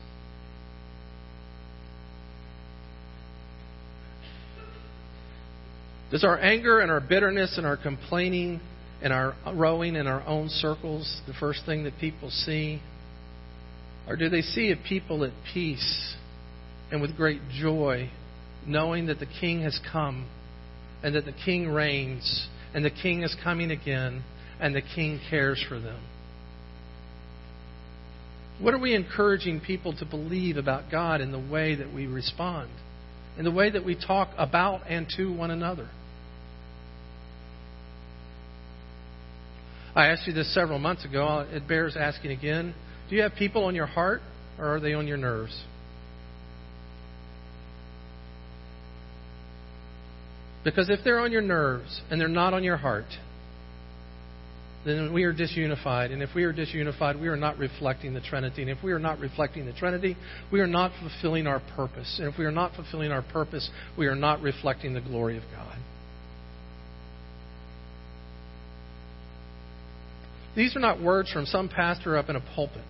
Does 6.12 6.24
our 6.24 6.40
anger 6.40 6.80
and 6.80 6.92
our 6.92 7.02
bitterness 7.02 7.58
and 7.58 7.66
our 7.66 7.78
complaining 7.78 8.62
and 9.02 9.12
our 9.12 9.36
rowing 9.54 9.96
in 9.96 10.06
our 10.06 10.26
own 10.28 10.50
circles 10.50 11.22
the 11.28 11.34
first 11.34 11.66
thing 11.66 11.86
that 11.86 11.94
people 12.00 12.30
see? 12.30 12.82
Or 14.08 14.16
do 14.16 14.30
they 14.30 14.42
see 14.42 14.72
a 14.72 14.76
people 14.88 15.24
at 15.24 15.32
peace 15.54 16.16
and 16.92 17.02
with 17.02 17.18
great 17.18 17.42
joy, 17.52 18.10
knowing 18.66 19.08
that 19.08 19.20
the 19.20 19.26
King 19.26 19.62
has 19.62 19.80
come 19.92 20.28
and 21.04 21.16
that 21.16 21.26
the 21.26 21.34
King 21.34 21.70
reigns 21.70 22.48
and 22.74 22.86
the 22.86 22.92
King 22.92 23.24
is 23.24 23.36
coming 23.44 23.72
again 23.72 24.24
and 24.60 24.76
the 24.76 24.82
King 24.82 25.20
cares 25.30 25.64
for 25.68 25.80
them? 25.80 26.02
What 28.62 28.74
are 28.74 28.80
we 28.80 28.96
encouraging 28.96 29.60
people 29.60 29.96
to 29.98 30.06
believe 30.06 30.56
about 30.56 30.90
God 30.90 31.20
in 31.20 31.32
the 31.32 31.40
way 31.40 31.76
that 31.76 31.94
we 31.94 32.08
respond, 32.08 32.70
in 33.38 33.44
the 33.44 33.52
way 33.52 33.70
that 33.70 33.84
we 33.84 33.96
talk 33.96 34.30
about 34.38 34.82
and 34.88 35.08
to 35.18 35.34
one 35.34 35.52
another? 35.52 35.90
I 39.94 40.08
asked 40.08 40.28
you 40.28 40.34
this 40.34 40.54
several 40.54 40.80
months 40.80 41.06
ago. 41.06 41.46
It 41.50 41.68
bears 41.68 41.98
asking 41.98 42.32
again. 42.32 42.76
Do 43.10 43.16
you 43.16 43.22
have 43.22 43.34
people 43.36 43.66
on 43.66 43.76
your 43.76 43.86
heart 43.86 44.22
or 44.58 44.76
are 44.76 44.80
they 44.80 44.94
on 44.94 45.08
your 45.08 45.18
nerves? 45.18 45.64
Because 50.64 50.90
if 50.90 51.02
they're 51.04 51.20
on 51.20 51.32
your 51.32 51.44
nerves 51.44 52.02
and 52.10 52.20
they're 52.20 52.28
not 52.28 52.54
on 52.56 52.64
your 52.64 52.78
heart, 52.78 53.06
then 54.86 55.14
we 55.14 55.24
are 55.24 55.34
disunified. 55.34 56.12
And 56.12 56.22
if 56.24 56.30
we 56.36 56.44
are 56.44 56.54
disunified, 56.54 57.20
we 57.20 57.28
are 57.28 57.36
not 57.36 57.58
reflecting 57.58 58.14
the 58.14 58.22
Trinity. 58.22 58.64
And 58.64 58.72
if 58.72 58.84
we 58.84 58.92
are 58.92 59.00
not 59.00 59.20
reflecting 59.20 59.66
the 59.66 59.74
Trinity, 59.74 60.18
we 60.52 60.60
are 60.60 60.68
not 60.68 60.92
fulfilling 61.00 61.46
our 61.48 61.62
purpose. 61.76 62.18
And 62.20 62.32
if 62.32 62.40
we 62.40 62.46
are 62.46 62.52
not 62.52 62.76
fulfilling 62.76 63.12
our 63.12 63.22
purpose, 63.22 63.70
we 63.98 64.08
are 64.08 64.16
not 64.16 64.42
reflecting 64.42 64.94
the 64.94 65.02
glory 65.02 65.38
of 65.38 65.44
God. 65.56 65.78
These 70.56 70.76
are 70.76 70.80
not 70.80 71.02
words 71.02 71.32
from 71.32 71.46
some 71.46 71.68
pastor 71.68 72.18
up 72.18 72.30
in 72.30 72.36
a 72.36 72.42
pulpit. 72.56 72.86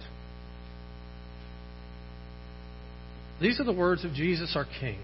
These 3.41 3.59
are 3.59 3.63
the 3.63 3.73
words 3.73 4.05
of 4.05 4.13
Jesus, 4.13 4.55
our 4.55 4.65
King. 4.79 4.99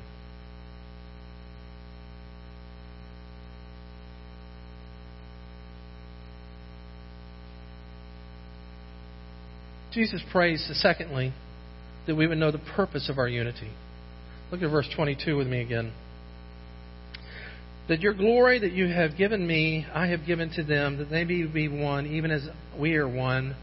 Jesus 9.91 10.21
prays, 10.31 10.69
secondly, 10.73 11.33
that 12.07 12.15
we 12.15 12.25
would 12.25 12.37
know 12.37 12.51
the 12.51 12.59
purpose 12.59 13.09
of 13.09 13.17
our 13.17 13.27
unity. 13.27 13.71
Look 14.51 14.61
at 14.61 14.71
verse 14.71 14.87
22 14.95 15.35
with 15.35 15.47
me 15.47 15.61
again. 15.61 15.91
That 17.87 18.01
your 18.01 18.13
glory 18.13 18.59
that 18.59 18.71
you 18.71 18.87
have 18.87 19.17
given 19.17 19.45
me, 19.45 19.85
I 19.93 20.07
have 20.07 20.25
given 20.25 20.51
to 20.55 20.63
them, 20.63 20.97
that 20.97 21.09
they 21.09 21.23
may 21.23 21.45
be 21.45 21.67
one, 21.67 22.05
even 22.07 22.31
as 22.31 22.47
we 22.79 22.95
are 22.95 23.07
one. 23.07 23.55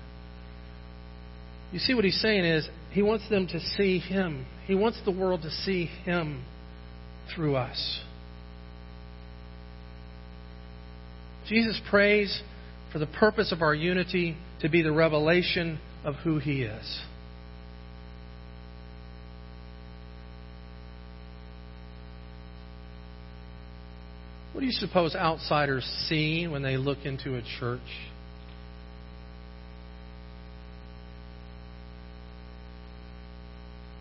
You 1.72 1.78
see 1.78 1.94
what 1.94 2.04
he's 2.04 2.20
saying 2.20 2.44
is, 2.44 2.68
he 2.90 3.02
wants 3.02 3.28
them 3.28 3.46
to 3.48 3.60
see 3.76 3.98
him. 3.98 4.46
He 4.66 4.75
wants 4.75 4.98
the 5.04 5.10
world 5.10 5.42
to 5.42 5.50
see 5.50 5.87
him 6.04 6.44
through 7.34 7.56
us. 7.56 8.00
Jesus 11.48 11.80
prays 11.88 12.42
for 12.92 12.98
the 12.98 13.06
purpose 13.06 13.52
of 13.52 13.62
our 13.62 13.75
unity 13.75 14.37
to 14.60 14.68
be 14.68 14.82
the 14.82 14.92
revelation 14.92 15.78
of 16.04 16.14
who 16.16 16.38
He 16.38 16.62
is. 16.62 17.00
What 24.52 24.61
do 24.61 24.67
you 24.67 24.73
suppose 24.73 25.14
outsiders 25.14 25.85
see 26.09 26.47
when 26.47 26.62
they 26.62 26.76
look 26.76 26.99
into 27.05 27.37
a 27.37 27.43
church? 27.61 27.81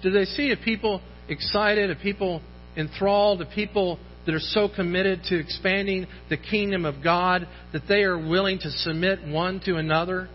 Do 0.02 0.12
they 0.12 0.26
see 0.26 0.52
a 0.52 0.58
people 0.58 1.02
excited, 1.28 1.92
a 1.92 1.96
people 1.96 2.42
enthralled, 2.76 3.42
a 3.42 3.46
people 3.46 4.00
that 4.26 4.36
are 4.36 4.40
so 4.40 4.70
committed 4.74 5.24
to 5.26 5.40
expanding 5.40 6.08
the 6.30 6.38
kingdom 6.38 6.86
of 6.86 7.04
God 7.04 7.48
that 7.74 7.84
they 7.88 8.04
are 8.04 8.18
willing 8.18 8.60
to 8.60 8.70
submit 8.70 9.26
one 9.28 9.60
to 9.66 9.76
another? 9.76 10.30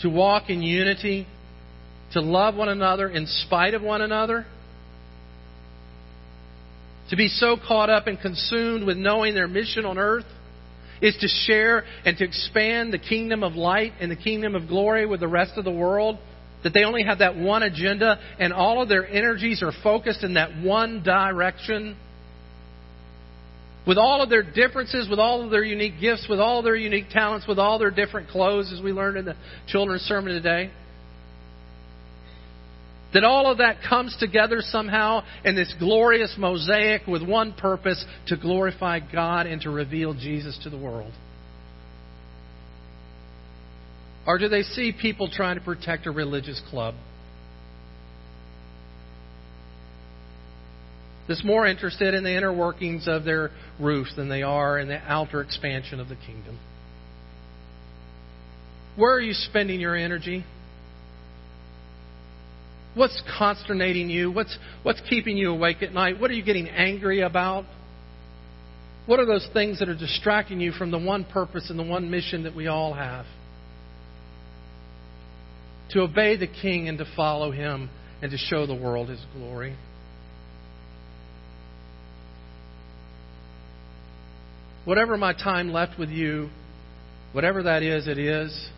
to 0.00 0.08
walk 0.08 0.48
in 0.48 0.62
unity, 0.62 1.26
to 2.12 2.20
love 2.20 2.54
one 2.54 2.68
another 2.68 3.08
in 3.08 3.26
spite 3.26 3.74
of 3.74 3.82
one 3.82 4.00
another, 4.00 4.46
to 7.10 7.16
be 7.16 7.28
so 7.28 7.56
caught 7.56 7.90
up 7.90 8.06
and 8.06 8.20
consumed 8.20 8.84
with 8.84 8.96
knowing 8.96 9.34
their 9.34 9.48
mission 9.48 9.84
on 9.84 9.98
earth 9.98 10.26
is 11.00 11.16
to 11.20 11.28
share 11.46 11.84
and 12.04 12.16
to 12.18 12.24
expand 12.24 12.92
the 12.92 12.98
kingdom 12.98 13.42
of 13.42 13.54
light 13.54 13.92
and 14.00 14.10
the 14.10 14.16
kingdom 14.16 14.54
of 14.54 14.68
glory 14.68 15.06
with 15.06 15.20
the 15.20 15.28
rest 15.28 15.52
of 15.56 15.64
the 15.64 15.70
world. 15.70 16.18
That 16.64 16.74
they 16.74 16.82
only 16.82 17.04
have 17.04 17.20
that 17.20 17.36
one 17.36 17.62
agenda 17.62 18.18
and 18.40 18.52
all 18.52 18.82
of 18.82 18.88
their 18.88 19.06
energies 19.06 19.62
are 19.62 19.72
focused 19.82 20.24
in 20.24 20.34
that 20.34 20.60
one 20.60 21.02
direction 21.04 21.96
with 23.86 23.96
all 23.96 24.22
of 24.22 24.28
their 24.28 24.42
differences, 24.42 25.08
with 25.08 25.18
all 25.18 25.42
of 25.42 25.50
their 25.50 25.64
unique 25.64 25.98
gifts, 25.98 26.26
with 26.28 26.40
all 26.40 26.62
their 26.62 26.76
unique 26.76 27.08
talents, 27.10 27.46
with 27.46 27.58
all 27.58 27.78
their 27.78 27.90
different 27.90 28.28
clothes, 28.28 28.70
as 28.70 28.82
we 28.82 28.92
learned 28.92 29.16
in 29.16 29.24
the 29.24 29.36
children's 29.66 30.02
sermon 30.02 30.34
today. 30.34 30.70
That 33.14 33.24
all 33.24 33.50
of 33.50 33.58
that 33.58 33.78
comes 33.88 34.14
together 34.18 34.58
somehow 34.60 35.24
in 35.44 35.54
this 35.54 35.72
glorious 35.78 36.34
mosaic 36.38 37.06
with 37.06 37.22
one 37.22 37.54
purpose 37.54 38.04
to 38.26 38.36
glorify 38.36 39.00
God 39.00 39.46
and 39.46 39.62
to 39.62 39.70
reveal 39.70 40.12
Jesus 40.12 40.58
to 40.64 40.70
the 40.70 40.78
world. 40.78 41.12
Or 44.26 44.36
do 44.36 44.48
they 44.48 44.62
see 44.62 44.92
people 44.92 45.30
trying 45.30 45.58
to 45.58 45.64
protect 45.64 46.06
a 46.06 46.10
religious 46.10 46.60
club? 46.68 46.94
that's 51.28 51.44
more 51.44 51.66
interested 51.66 52.14
in 52.14 52.24
the 52.24 52.34
inner 52.34 52.52
workings 52.52 53.06
of 53.06 53.24
their 53.24 53.50
roof 53.78 54.08
than 54.16 54.28
they 54.30 54.42
are 54.42 54.78
in 54.78 54.88
the 54.88 54.96
outer 54.96 55.42
expansion 55.42 56.00
of 56.00 56.08
the 56.08 56.16
kingdom. 56.16 56.58
Where 58.96 59.14
are 59.14 59.20
you 59.20 59.34
spending 59.34 59.78
your 59.78 59.94
energy? 59.94 60.44
What's 62.98 63.22
consternating 63.38 64.10
you? 64.10 64.30
What's, 64.30 64.56
what's 64.82 65.00
keeping 65.08 65.36
you 65.36 65.50
awake 65.50 65.82
at 65.82 65.92
night? 65.92 66.20
What 66.20 66.30
are 66.30 66.34
you 66.34 66.42
getting 66.42 66.68
angry 66.68 67.20
about? 67.20 67.64
What 69.06 69.20
are 69.20 69.26
those 69.26 69.48
things 69.52 69.78
that 69.78 69.88
are 69.88 69.96
distracting 69.96 70.60
you 70.60 70.72
from 70.72 70.90
the 70.90 70.98
one 70.98 71.24
purpose 71.24 71.70
and 71.70 71.78
the 71.78 71.84
one 71.84 72.10
mission 72.10 72.42
that 72.42 72.54
we 72.54 72.66
all 72.66 72.92
have? 72.92 73.24
To 75.92 76.00
obey 76.00 76.36
the 76.36 76.46
King 76.46 76.88
and 76.88 76.98
to 76.98 77.06
follow 77.16 77.50
Him 77.50 77.88
and 78.20 78.30
to 78.30 78.36
show 78.36 78.66
the 78.66 78.74
world 78.74 79.08
His 79.08 79.24
glory. 79.34 79.76
whatever 84.88 85.18
my 85.18 85.34
time 85.34 85.70
left 85.70 85.98
with 85.98 86.08
you, 86.08 86.48
whatever 87.32 87.64
that 87.64 87.82
is, 87.82 88.08
it 88.08 88.16
is. 88.16 88.68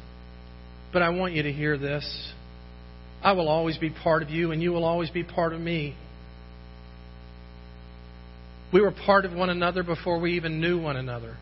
But 0.92 1.02
I 1.02 1.11
want 1.11 1.35
you 1.35 1.44
to 1.44 1.52
hear 1.52 1.78
this. 1.78 2.33
I 3.22 3.33
will 3.33 3.48
always 3.48 3.76
be 3.76 3.90
part 3.90 4.22
of 4.22 4.30
you, 4.30 4.52
and 4.52 4.62
you 4.62 4.72
will 4.72 4.85
always 4.85 5.11
be 5.11 5.22
part 5.24 5.52
of 5.52 5.61
me. 5.61 5.94
We 8.72 8.80
were 8.80 8.92
part 8.92 9.24
of 9.24 9.33
one 9.33 9.50
another 9.50 9.83
before 9.83 10.20
we 10.20 10.37
even 10.37 10.61
knew 10.61 10.80
one 10.80 10.96
another. 10.96 11.37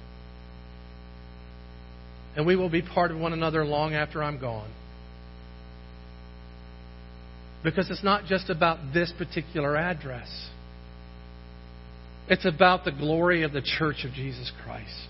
And 2.36 2.46
we 2.46 2.56
will 2.56 2.70
be 2.70 2.82
part 2.82 3.10
of 3.10 3.18
one 3.18 3.32
another 3.32 3.64
long 3.64 3.94
after 3.94 4.22
I'm 4.22 4.40
gone. 4.40 4.70
Because 7.62 7.90
it's 7.90 8.04
not 8.04 8.24
just 8.26 8.48
about 8.50 8.94
this 8.94 9.12
particular 9.18 9.76
address. 9.76 10.28
It's 12.28 12.44
about 12.44 12.84
the 12.84 12.92
glory 12.92 13.42
of 13.42 13.52
the 13.52 13.62
church 13.62 14.04
of 14.04 14.12
Jesus 14.12 14.52
Christ. 14.64 15.08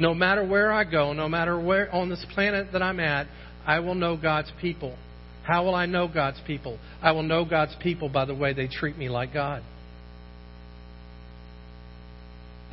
No 0.00 0.14
matter 0.14 0.42
where 0.42 0.72
I 0.72 0.84
go, 0.84 1.12
no 1.12 1.28
matter 1.28 1.60
where 1.60 1.94
on 1.94 2.08
this 2.08 2.24
planet 2.32 2.68
that 2.72 2.82
I'm 2.82 2.98
at, 2.98 3.26
I 3.66 3.80
will 3.80 3.94
know 3.94 4.16
God's 4.16 4.50
people. 4.58 4.96
How 5.42 5.62
will 5.62 5.74
I 5.74 5.84
know 5.84 6.08
God's 6.08 6.40
people? 6.46 6.78
I 7.02 7.12
will 7.12 7.22
know 7.22 7.44
God's 7.44 7.76
people 7.82 8.08
by 8.08 8.24
the 8.24 8.34
way 8.34 8.54
they 8.54 8.66
treat 8.66 8.96
me 8.96 9.10
like 9.10 9.34
God. 9.34 9.62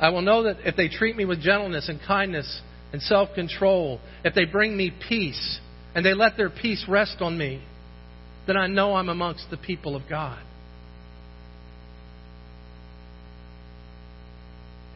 I 0.00 0.08
will 0.08 0.22
know 0.22 0.44
that 0.44 0.66
if 0.66 0.74
they 0.74 0.88
treat 0.88 1.16
me 1.16 1.26
with 1.26 1.42
gentleness 1.42 1.90
and 1.90 2.00
kindness 2.06 2.62
and 2.94 3.02
self 3.02 3.34
control, 3.34 4.00
if 4.24 4.34
they 4.34 4.46
bring 4.46 4.74
me 4.74 4.90
peace 5.08 5.60
and 5.94 6.06
they 6.06 6.14
let 6.14 6.38
their 6.38 6.48
peace 6.48 6.86
rest 6.88 7.16
on 7.20 7.36
me, 7.36 7.62
then 8.46 8.56
I 8.56 8.68
know 8.68 8.94
I'm 8.94 9.10
amongst 9.10 9.50
the 9.50 9.58
people 9.58 9.96
of 9.96 10.02
God. 10.08 10.38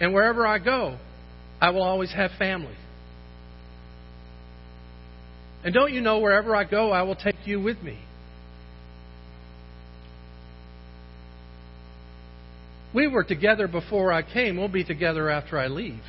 And 0.01 0.15
wherever 0.15 0.47
I 0.47 0.59
go, 0.59 0.97
I 1.63 1.71
will 1.71 1.85
always 1.85 2.13
have 2.13 2.33
family. 2.41 2.75
And 5.65 5.73
don't 5.73 5.93
you 5.93 6.01
know, 6.01 6.19
wherever 6.19 6.57
I 6.57 6.65
go, 6.65 6.91
I 6.91 7.03
will 7.03 7.15
take 7.15 7.37
you 7.45 7.61
with 7.61 7.81
me. 7.81 8.01
We 12.93 13.07
were 13.07 13.23
together 13.23 13.69
before 13.69 14.13
I 14.13 14.23
came. 14.23 14.57
We'll 14.57 14.67
be 14.67 14.83
together 14.83 15.31
after 15.31 15.57
I 15.57 15.69
leave. 15.69 16.03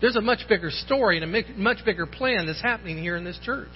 There's 0.00 0.16
a 0.16 0.22
much 0.22 0.48
bigger 0.48 0.70
story 0.70 1.20
and 1.20 1.36
a 1.36 1.58
much 1.58 1.84
bigger 1.84 2.06
plan 2.06 2.46
that's 2.46 2.62
happening 2.62 2.96
here 2.96 3.14
in 3.14 3.24
this 3.24 3.38
church. 3.44 3.68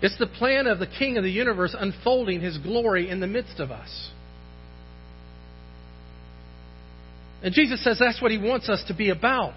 It's 0.00 0.18
the 0.18 0.26
plan 0.26 0.66
of 0.66 0.78
the 0.78 0.86
King 0.86 1.18
of 1.18 1.22
the 1.22 1.30
universe 1.30 1.76
unfolding 1.78 2.40
his 2.40 2.56
glory 2.56 3.10
in 3.10 3.20
the 3.20 3.26
midst 3.26 3.60
of 3.60 3.70
us. 3.70 4.10
And 7.42 7.54
Jesus 7.54 7.82
says 7.84 7.98
that's 7.98 8.20
what 8.20 8.30
he 8.30 8.38
wants 8.38 8.68
us 8.68 8.82
to 8.88 8.94
be 8.94 9.10
about. 9.10 9.54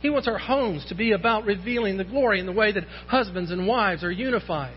He 0.00 0.10
wants 0.10 0.26
our 0.26 0.38
homes 0.38 0.84
to 0.88 0.96
be 0.96 1.12
about 1.12 1.44
revealing 1.44 1.96
the 1.96 2.04
glory 2.04 2.40
in 2.40 2.46
the 2.46 2.52
way 2.52 2.72
that 2.72 2.82
husbands 3.06 3.52
and 3.52 3.68
wives 3.68 4.02
are 4.02 4.10
unified. 4.10 4.76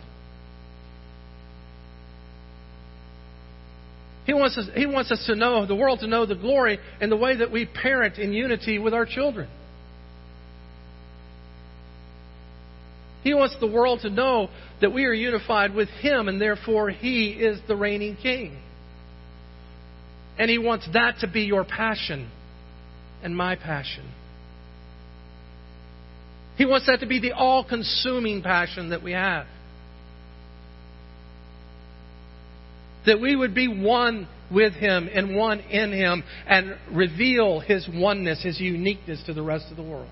He 4.27 4.33
wants, 4.33 4.57
us, 4.57 4.65
he 4.75 4.85
wants 4.85 5.11
us 5.11 5.23
to 5.27 5.35
know, 5.35 5.65
the 5.65 5.75
world 5.75 5.99
to 5.99 6.07
know 6.07 6.25
the 6.25 6.35
glory 6.35 6.79
in 6.99 7.09
the 7.09 7.17
way 7.17 7.37
that 7.37 7.51
we 7.51 7.65
parent 7.65 8.17
in 8.17 8.33
unity 8.33 8.79
with 8.79 8.93
our 8.93 9.05
children. 9.05 9.49
He 13.25 13.33
wants 13.33 13.55
the 13.59 13.65
world 13.65 14.01
to 14.01 14.09
know 14.11 14.49
that 14.81 14.93
we 14.93 15.05
are 15.05 15.13
unified 15.13 15.73
with 15.73 15.89
Him 15.89 16.29
and 16.29 16.39
therefore 16.39 16.91
He 16.91 17.29
is 17.31 17.59
the 17.67 17.75
reigning 17.75 18.17
King. 18.17 18.55
And 20.37 20.47
He 20.47 20.59
wants 20.59 20.87
that 20.93 21.21
to 21.21 21.27
be 21.27 21.41
your 21.41 21.65
passion 21.65 22.29
and 23.23 23.35
my 23.35 23.55
passion. 23.55 24.05
He 26.55 26.65
wants 26.65 26.85
that 26.85 26.99
to 26.99 27.07
be 27.07 27.19
the 27.19 27.31
all 27.31 27.63
consuming 27.67 28.43
passion 28.43 28.91
that 28.91 29.01
we 29.01 29.13
have. 29.13 29.47
That 33.07 33.19
we 33.19 33.35
would 33.35 33.55
be 33.55 33.67
one 33.67 34.27
with 34.51 34.73
Him 34.73 35.09
and 35.11 35.35
one 35.35 35.61
in 35.61 35.91
Him 35.91 36.23
and 36.45 36.77
reveal 36.91 37.59
His 37.59 37.89
oneness, 37.91 38.43
His 38.43 38.59
uniqueness 38.59 39.23
to 39.25 39.33
the 39.33 39.41
rest 39.41 39.71
of 39.71 39.77
the 39.77 39.83
world. 39.83 40.11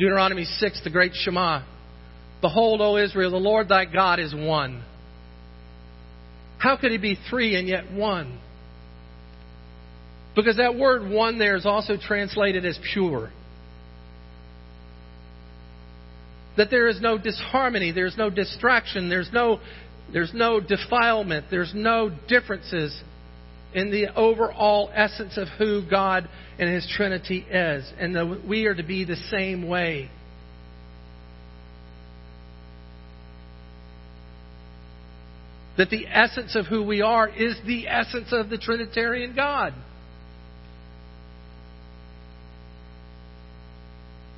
Deuteronomy 0.00 0.44
6, 0.44 0.80
the 0.82 0.90
great 0.90 1.12
Shema. 1.14 1.62
Behold, 2.40 2.80
O 2.80 2.96
Israel, 2.96 3.30
the 3.30 3.36
Lord 3.36 3.68
thy 3.68 3.84
God 3.84 4.18
is 4.18 4.34
one. 4.34 4.82
How 6.58 6.78
could 6.78 6.90
he 6.90 6.96
be 6.96 7.18
three 7.28 7.54
and 7.54 7.68
yet 7.68 7.92
one? 7.92 8.40
Because 10.34 10.56
that 10.56 10.74
word 10.74 11.10
one 11.10 11.38
there 11.38 11.54
is 11.54 11.66
also 11.66 11.98
translated 12.00 12.64
as 12.64 12.78
pure. 12.94 13.30
That 16.56 16.70
there 16.70 16.88
is 16.88 17.00
no 17.02 17.18
disharmony, 17.18 17.92
there's 17.92 18.16
no 18.16 18.30
distraction, 18.30 19.10
there's 19.10 19.30
no, 19.32 19.60
there's 20.14 20.32
no 20.32 20.60
defilement, 20.60 21.46
there's 21.50 21.72
no 21.74 22.10
differences 22.26 22.98
in 23.74 23.90
the 23.90 24.14
overall 24.14 24.90
essence 24.94 25.36
of 25.36 25.48
who 25.58 25.88
God 25.88 26.28
and 26.58 26.68
His 26.68 26.86
Trinity 26.96 27.38
is. 27.38 27.90
And 27.98 28.14
the, 28.14 28.40
we 28.48 28.66
are 28.66 28.74
to 28.74 28.82
be 28.82 29.04
the 29.04 29.16
same 29.30 29.68
way. 29.68 30.10
That 35.78 35.90
the 35.90 36.06
essence 36.06 36.56
of 36.56 36.66
who 36.66 36.82
we 36.84 37.00
are 37.00 37.28
is 37.28 37.56
the 37.66 37.86
essence 37.86 38.28
of 38.32 38.50
the 38.50 38.58
Trinitarian 38.58 39.34
God. 39.34 39.72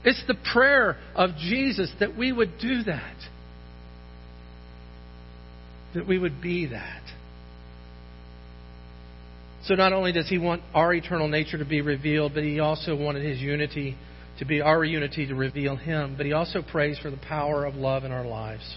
It's 0.04 0.22
the 0.26 0.36
prayer 0.52 0.98
of 1.14 1.36
Jesus 1.36 1.90
that 2.00 2.16
we 2.16 2.32
would 2.32 2.58
do 2.60 2.82
that. 2.84 3.16
That 5.94 6.06
we 6.06 6.18
would 6.18 6.40
be 6.42 6.66
that. 6.66 7.02
So 9.64 9.74
not 9.74 9.92
only 9.92 10.10
does 10.10 10.28
he 10.28 10.38
want 10.38 10.62
our 10.74 10.92
eternal 10.92 11.28
nature 11.28 11.58
to 11.58 11.64
be 11.64 11.80
revealed, 11.82 12.32
but 12.34 12.42
he 12.42 12.58
also 12.58 12.96
wanted 12.96 13.24
his 13.24 13.40
unity 13.40 13.96
to 14.38 14.44
be 14.44 14.60
our 14.60 14.84
unity 14.84 15.26
to 15.26 15.34
reveal 15.34 15.76
him. 15.76 16.14
But 16.16 16.26
he 16.26 16.32
also 16.32 16.62
prays 16.62 16.98
for 16.98 17.10
the 17.10 17.16
power 17.16 17.64
of 17.64 17.76
love 17.76 18.04
in 18.04 18.10
our 18.10 18.26
lives. 18.26 18.76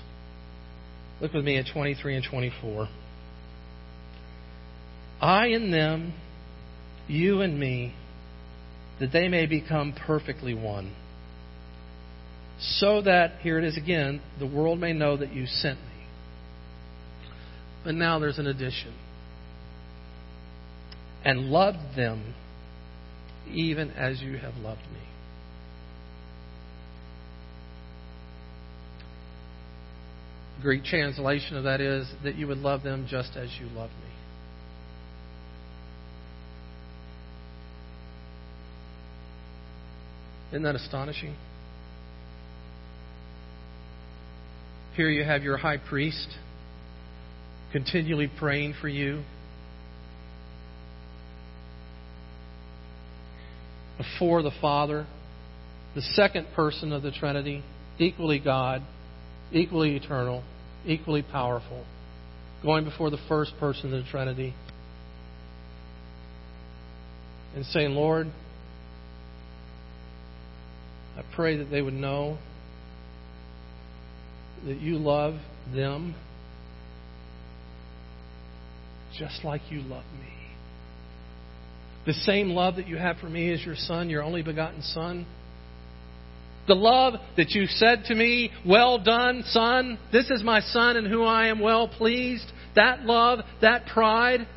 Look 1.22 1.34
with 1.34 1.44
me 1.44 1.58
at 1.58 1.66
23 1.74 2.18
and 2.18 2.26
24. 2.30 2.88
I 5.22 5.48
and 5.48 5.74
them, 5.74 6.14
you 7.08 7.42
and 7.42 7.60
me, 7.60 7.96
that 9.00 9.12
they 9.12 9.28
may 9.28 9.48
become 9.48 9.96
perfectly 10.06 10.54
one. 10.54 10.96
So 12.60 13.02
that, 13.02 13.40
here 13.42 13.58
it 13.58 13.64
is 13.64 13.76
again, 13.76 14.22
the 14.40 14.48
world 14.48 14.80
may 14.80 14.94
know 14.94 15.18
that 15.18 15.34
you 15.34 15.48
sent 15.48 15.80
me. 15.80 15.86
But 17.84 17.96
now 17.96 18.20
there's 18.20 18.38
an 18.38 18.48
addition 18.48 18.94
and 21.26 21.50
loved 21.50 21.98
them 21.98 22.36
even 23.52 23.90
as 23.92 24.22
you 24.22 24.38
have 24.38 24.56
loved 24.58 24.82
me. 24.94 25.02
Greek 30.62 30.84
translation 30.84 31.58
of 31.58 31.64
that 31.66 31.82
is 31.82 32.08
that 32.24 32.36
you 32.36 32.48
would 32.48 32.60
love 32.60 32.84
them 32.84 33.08
just 33.10 33.36
as 33.36 33.50
you 33.60 33.68
love 33.76 33.90
me. 33.90 34.16
Isn't 40.52 40.64
that 40.64 40.76
astonishing? 40.76 41.36
Here 44.96 45.10
you 45.10 45.24
have 45.24 45.44
your 45.44 45.58
high 45.58 45.78
priest 45.78 46.28
continually 47.74 48.32
praying 48.40 48.76
for 48.80 48.88
you, 48.88 49.24
before 53.98 54.42
the 54.42 54.52
Father, 54.62 55.06
the 55.96 56.02
second 56.02 56.48
person 56.56 56.92
of 56.92 57.02
the 57.02 57.12
Trinity, 57.12 57.64
equally 57.98 58.40
God, 58.40 58.82
equally 59.52 59.96
eternal, 59.96 60.44
equally 60.86 61.22
powerful, 61.24 61.86
going 62.64 62.84
before 62.84 63.10
the 63.10 63.20
first 63.30 63.54
person 63.60 63.94
of 63.94 64.04
the 64.04 64.10
Trinity 64.10 64.54
and 67.56 67.66
saying, 67.68 67.92
Lord, 67.92 68.28
I 71.18 71.24
pray 71.36 71.58
that 71.58 71.72
they 71.72 71.82
would 71.82 71.94
know 71.94 72.38
that 74.66 74.82
you 74.82 74.98
love 74.98 75.36
them 75.74 76.16
just 79.18 79.46
like 79.46 79.62
you 79.70 79.82
love 79.82 80.04
me. 80.20 80.35
The 82.06 82.14
same 82.14 82.50
love 82.50 82.76
that 82.76 82.88
you 82.88 82.98
have 82.98 83.18
for 83.18 83.30
me 83.30 83.52
as 83.52 83.66
your 83.66 83.76
son, 83.76 84.10
your 84.10 84.24
only 84.24 84.44
begotten 84.44 84.82
son. 84.82 85.26
The 86.68 86.76
love 86.76 87.16
that 87.38 87.52
you 87.52 87.66
said 87.68 88.06
to 88.06 88.16
me, 88.16 88.52
Well 88.66 88.98
done, 88.98 89.44
son. 89.48 90.00
This 90.12 90.30
is 90.30 90.44
my 90.44 90.60
son 90.60 90.98
in 90.98 91.06
whom 91.06 91.28
I 91.28 91.48
am 91.48 91.60
well 91.60 91.88
pleased. 91.88 92.46
That 92.76 93.02
love, 93.06 93.40
that 93.62 93.86
pride, 93.88 94.48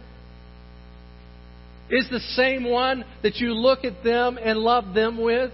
is 1.90 2.08
the 2.10 2.20
same 2.20 2.64
one 2.64 3.04
that 3.22 3.36
you 3.36 3.54
look 3.54 3.84
at 3.84 4.04
them 4.04 4.38
and 4.42 4.58
love 4.58 4.94
them 4.94 5.20
with. 5.20 5.52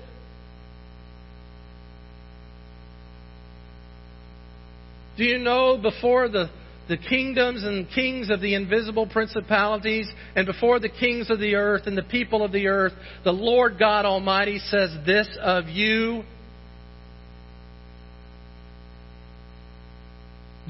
Do 5.16 5.24
you 5.24 5.38
know 5.38 5.78
before 5.80 6.28
the 6.28 6.50
the 6.88 6.96
kingdoms 6.96 7.64
and 7.64 7.88
kings 7.90 8.30
of 8.30 8.40
the 8.40 8.54
invisible 8.54 9.06
principalities, 9.06 10.10
and 10.36 10.46
before 10.46 10.78
the 10.80 10.88
kings 10.88 11.30
of 11.30 11.38
the 11.38 11.54
earth 11.54 11.86
and 11.86 11.96
the 11.96 12.02
people 12.02 12.44
of 12.44 12.52
the 12.52 12.66
earth, 12.66 12.92
the 13.24 13.32
Lord 13.32 13.78
God 13.78 14.04
Almighty 14.04 14.58
says 14.58 14.90
this 15.06 15.28
of 15.40 15.66
you. 15.66 16.22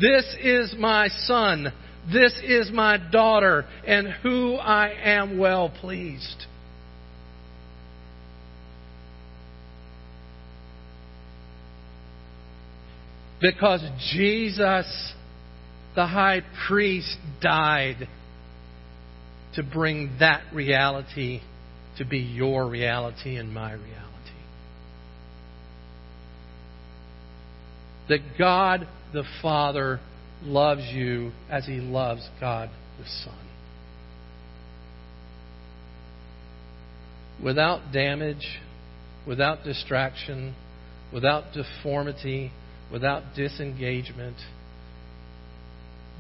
This 0.00 0.24
is 0.40 0.74
my 0.79 1.09
son. 1.09 1.72
This 2.12 2.35
is 2.44 2.70
my 2.72 2.98
daughter, 3.11 3.64
and 3.87 4.09
who 4.22 4.57
I 4.57 4.92
am 5.03 5.38
well 5.38 5.70
pleased. 5.70 6.44
Because 13.40 13.83
Jesus 14.12 15.14
the 15.95 16.07
high 16.07 16.43
priest 16.67 17.17
died 17.41 18.09
to 19.55 19.63
bring 19.63 20.17
that 20.19 20.43
reality 20.53 21.41
to 21.99 22.05
be 22.05 22.19
your 22.19 22.69
reality 22.69 23.37
and 23.37 23.53
my 23.55 23.73
reality. 23.73 23.91
That 28.09 28.21
God 28.39 28.89
the 29.13 29.25
Father 29.41 30.01
loves 30.43 30.83
you 30.93 31.31
as 31.49 31.65
he 31.67 31.77
loves 31.77 32.29
God 32.41 32.69
the 32.99 33.07
Son. 33.25 33.39
Without 37.43 37.93
damage, 37.93 38.61
without 39.27 39.63
distraction, 39.65 40.55
without 41.13 41.45
deformity, 41.53 42.51
without 42.91 43.23
disengagement 43.37 44.37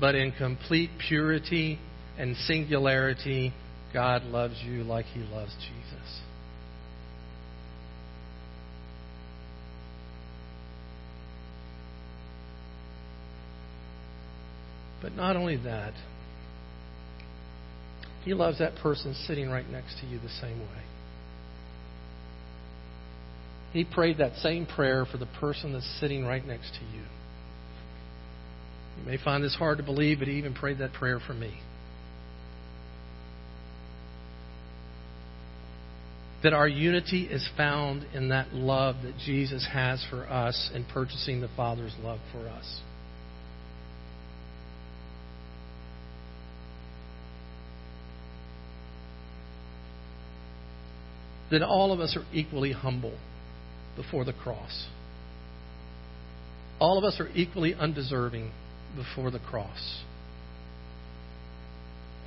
but 0.00 0.14
in 0.14 0.32
complete 0.32 0.90
purity 1.08 1.78
and 2.18 2.36
singularity, 2.36 3.52
God 3.92 4.24
loves 4.24 4.60
you 4.64 4.82
like 4.82 5.06
He 5.06 5.20
loves 5.20 5.54
Jesus. 5.54 6.20
But 15.00 15.14
not 15.14 15.36
only 15.36 15.56
that, 15.58 15.92
He 18.24 18.32
loves 18.34 18.58
that 18.58 18.76
person 18.76 19.14
sitting 19.26 19.50
right 19.50 19.68
next 19.68 20.00
to 20.00 20.06
you 20.06 20.18
the 20.18 20.30
same 20.40 20.58
way. 20.58 20.82
He 23.72 23.84
prayed 23.84 24.18
that 24.18 24.36
same 24.36 24.66
prayer 24.66 25.04
for 25.04 25.18
the 25.18 25.26
person 25.40 25.72
that's 25.72 26.00
sitting 26.00 26.24
right 26.24 26.44
next 26.46 26.72
to 26.74 26.96
you. 26.96 27.02
You 28.98 29.10
may 29.10 29.16
find 29.16 29.42
this 29.42 29.54
hard 29.54 29.78
to 29.78 29.84
believe, 29.84 30.18
but 30.18 30.28
He 30.28 30.34
even 30.34 30.54
prayed 30.54 30.78
that 30.78 30.92
prayer 30.92 31.20
for 31.24 31.34
me. 31.34 31.54
that 36.44 36.52
our 36.52 36.68
unity 36.68 37.22
is 37.22 37.48
found 37.56 38.06
in 38.12 38.28
that 38.28 38.52
love 38.52 38.96
that 39.02 39.16
Jesus 39.24 39.66
has 39.72 40.04
for 40.10 40.24
us 40.28 40.70
in 40.74 40.84
purchasing 40.84 41.40
the 41.40 41.48
Father's 41.56 41.94
love 42.02 42.20
for 42.32 42.46
us. 42.46 42.80
That 51.50 51.62
all 51.62 51.92
of 51.92 52.00
us 52.00 52.14
are 52.14 52.26
equally 52.30 52.72
humble 52.72 53.16
before 53.96 54.26
the 54.26 54.34
cross. 54.34 54.86
All 56.78 56.98
of 56.98 57.04
us 57.04 57.18
are 57.20 57.28
equally 57.34 57.74
undeserving 57.74 58.50
before 58.94 59.30
the 59.30 59.38
cross. 59.38 60.02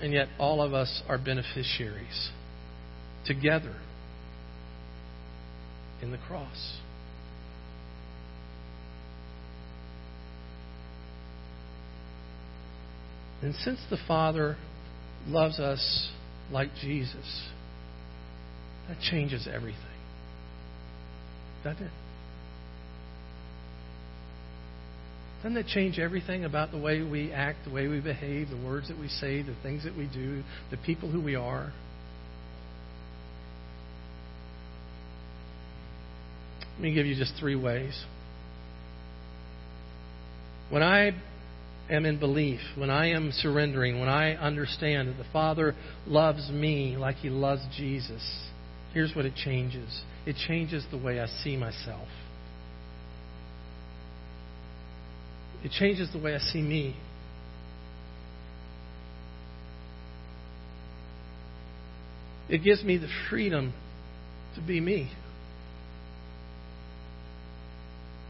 And 0.01 0.13
yet, 0.13 0.27
all 0.38 0.62
of 0.62 0.73
us 0.73 1.01
are 1.08 1.17
beneficiaries 1.17 2.30
together 3.25 3.75
in 6.01 6.12
the 6.12 6.17
cross. 6.27 6.77
And 13.41 13.53
since 13.56 13.80
the 13.89 13.97
Father 14.08 14.58
loves 15.27 15.60
us 15.60 16.10
like 16.51 16.69
Jesus, 16.82 17.47
that 18.88 18.99
changes 18.99 19.47
everything. 19.51 19.82
Doesn't 21.63 21.84
it? 21.84 21.91
Doesn't 25.48 25.64
that 25.64 25.72
change 25.72 25.98
everything 25.98 26.44
about 26.44 26.72
the 26.72 26.78
way 26.78 27.02
we 27.02 27.32
act, 27.32 27.60
the 27.64 27.72
way 27.72 27.88
we 27.88 28.02
behave, 28.02 28.50
the 28.50 28.58
words 28.58 28.90
that 28.90 29.00
we 29.00 29.08
say, 29.08 29.42
the 29.44 29.56
things 29.64 29.86
that 29.86 29.96
we 29.96 30.10
do, 30.14 30.44
the 30.72 30.78
people 30.86 31.10
who 31.10 31.22
we 31.22 31.36
are? 31.36 31.72
Let 36.74 36.82
me 36.82 36.94
give 36.94 37.06
you 37.06 37.16
just 37.16 37.32
three 37.40 37.56
ways. 37.56 37.98
When 40.70 40.84
I 40.84 41.14
am 41.90 42.06
in 42.06 42.20
belief, 42.20 42.60
when 42.76 42.90
I 42.90 43.12
am 43.12 43.32
surrendering, 43.32 44.02
when 44.02 44.10
I 44.10 44.34
understand 44.34 45.08
that 45.08 45.18
the 45.18 45.30
Father 45.32 45.76
loves 46.06 46.50
me 46.52 46.98
like 46.98 47.16
He 47.16 47.30
loves 47.30 47.62
Jesus, 47.78 48.50
here's 48.94 49.16
what 49.16 49.24
it 49.24 49.36
changes 49.36 50.02
it 50.26 50.36
changes 50.46 50.86
the 50.92 50.98
way 50.98 51.22
I 51.22 51.28
see 51.42 51.56
myself. 51.56 52.10
It 55.63 55.72
changes 55.72 56.10
the 56.12 56.20
way 56.20 56.36
I 56.36 56.39
see 56.39 56.62
me. 56.62 56.96
It 62.50 62.63
gives 62.63 62.84
me 62.84 62.98
the 62.98 63.10
freedom 63.30 63.74
to 64.56 64.62
be 64.62 64.80
me 64.80 65.12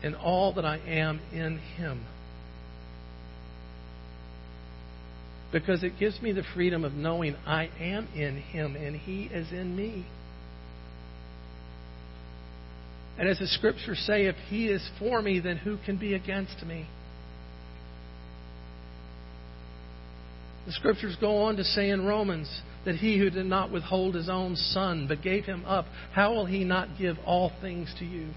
and 0.04 0.16
all 0.16 0.54
that 0.54 0.66
I 0.66 0.78
am 0.78 1.20
in 1.32 1.58
Him. 1.58 2.04
Because 5.52 5.84
it 5.84 5.94
gives 6.00 6.22
me 6.22 6.32
the 6.34 6.44
freedom 6.54 6.84
of 6.84 6.94
knowing 6.94 7.36
I 7.46 7.70
am 7.80 8.08
in 8.16 8.38
Him 8.38 8.76
and 8.76 8.96
He 8.96 9.24
is 9.24 9.52
in 9.52 9.76
me. 9.76 10.06
And 13.18 13.28
as 13.28 13.40
the 13.40 13.48
scriptures 13.48 14.04
say, 14.06 14.26
if 14.26 14.36
He 14.50 14.68
is 14.68 14.88
for 15.00 15.22
me, 15.22 15.40
then 15.40 15.58
who 15.58 15.78
can 15.86 15.98
be 15.98 16.13
against 16.13 16.63
me? 16.66 16.86
The 20.68 20.74
scriptures 20.74 21.16
go 21.20 21.44
on 21.44 21.56
to 21.56 21.64
say 21.64 21.90
in 21.90 22.06
Romans 22.06 22.50
that 22.84 22.96
he 22.96 23.18
who 23.18 23.30
did 23.30 23.46
not 23.46 23.72
withhold 23.72 24.16
his 24.16 24.28
own 24.28 24.58
son 24.58 25.08
but 25.08 25.22
gave 25.22 25.46
him 25.46 25.64
up, 25.66 25.86
how 26.12 26.34
will 26.34 26.46
he 26.46 26.66
not 26.66 26.90
give 27.00 27.16
all 27.26 27.54
things 27.62 27.92
to 28.00 28.06
you? 28.06 28.28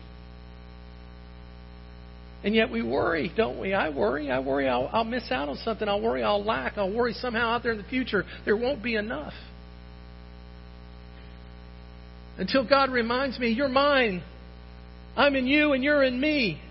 And 2.45 2.55
yet 2.55 2.71
we 2.71 2.83
worry, 2.83 3.33
don't 3.37 3.61
we? 3.61 3.75
I 3.75 3.91
worry. 3.91 4.31
I 4.31 4.39
worry 4.39 4.69
I'll, 4.69 4.89
I'll 4.93 5.05
miss 5.05 5.31
out 5.33 5.49
on 5.49 5.57
something. 5.57 5.89
I'll 5.89 6.01
worry 6.01 6.23
I'll 6.23 6.43
lack. 6.43 6.79
I'll 6.79 6.95
worry 6.95 7.15
somehow 7.15 7.51
out 7.51 7.65
there 7.65 7.73
in 7.73 7.79
the 7.79 7.85
future 7.85 8.25
there 8.45 8.57
won't 8.57 8.83
be 8.83 8.95
enough. 8.95 9.35
Until 12.39 12.67
God 12.67 12.91
reminds 12.91 13.41
me, 13.41 13.49
you're 13.49 13.69
mine. 13.69 14.23
I'm 15.17 15.35
in 15.35 15.49
you 15.49 15.73
and 15.73 15.83
you're 15.83 16.05
in 16.05 16.19
me. 16.19 16.63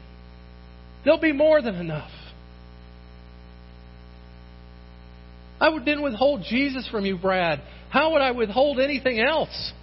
There'll 1.03 1.19
be 1.19 1.33
more 1.33 1.61
than 1.61 1.75
enough. 1.75 2.09
I 5.59 5.77
didn't 5.79 6.03
withhold 6.03 6.43
Jesus 6.47 6.87
from 6.89 7.05
you, 7.05 7.17
Brad. 7.17 7.61
How 7.89 8.13
would 8.13 8.21
I 8.21 8.31
withhold 8.31 8.79
anything 8.79 9.19
else? 9.19 9.73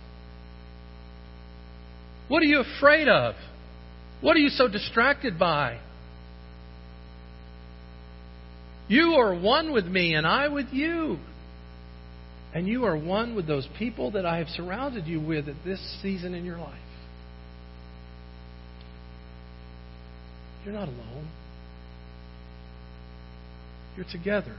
What 2.29 2.43
are 2.43 2.47
you 2.47 2.61
afraid 2.77 3.09
of? 3.09 3.35
What 4.21 4.37
are 4.37 4.41
you 4.41 4.49
so 4.49 4.69
distracted 4.69 5.39
by? 5.39 5.81
You 8.89 9.15
are 9.15 9.39
one 9.39 9.73
with 9.73 9.85
me, 9.85 10.15
and 10.15 10.27
I 10.27 10.49
with 10.49 10.69
you. 10.73 11.19
And 12.55 12.67
you 12.67 12.85
are 12.85 12.97
one 12.97 13.35
with 13.35 13.47
those 13.47 13.69
people 13.79 14.13
that 14.13 14.25
I 14.25 14.39
have 14.39 14.49
surrounded 14.49 15.07
you 15.07 15.21
with 15.21 15.49
at 15.49 15.57
this 15.65 15.81
season 16.01 16.35
in 16.35 16.45
your 16.45 16.59
life. 16.59 16.79
You're 20.65 20.75
not 20.75 20.89
alone. 20.89 21.29
You're 23.97 24.07
together. 24.11 24.57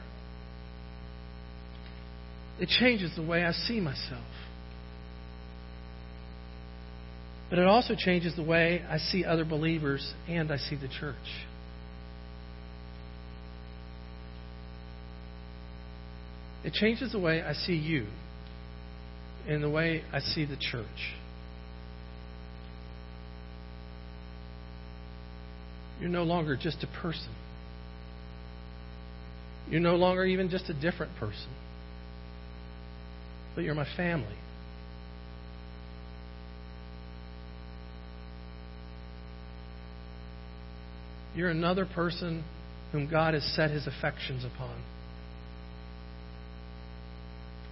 It 2.60 2.70
changes 2.70 3.15
the 3.15 3.24
way 3.24 3.43
I 3.43 3.52
see 3.52 3.80
myself. 3.80 4.26
But 7.50 7.60
it 7.60 7.67
also 7.67 7.96
changes 7.96 8.36
the 8.36 8.43
way 8.43 8.84
I 8.89 8.98
see 8.98 9.24
other 9.24 9.46
believers 9.46 10.13
and 10.28 10.52
I 10.52 10.58
see 10.58 10.76
the 10.76 10.89
church. 11.00 11.15
It 16.65 16.74
changes 16.74 17.13
the 17.13 17.20
way 17.20 17.41
I 17.41 17.54
see 17.54 17.76
you 17.76 18.08
and 19.48 19.63
the 19.63 19.70
way 19.70 20.04
I 20.12 20.20
see 20.20 20.43
the 20.43 20.58
church. 20.58 21.15
You're 26.02 26.10
no 26.10 26.24
longer 26.24 26.58
just 26.58 26.84
a 26.84 27.02
person. 27.02 27.34
You're 29.70 29.80
no 29.80 29.96
longer 29.96 30.26
even 30.26 30.50
just 30.50 30.70
a 30.70 30.74
different 30.74 31.15
person. 31.15 31.48
But 33.58 33.63
you're 33.63 33.74
my 33.74 33.88
family. 33.98 34.36
You're 41.36 41.50
another 41.50 41.88
person 41.88 42.43
whom 42.91 43.10
God 43.10 43.34
has 43.34 43.43
set 43.56 43.72
his 43.72 43.88
affections 43.88 44.46
upon. 44.46 44.80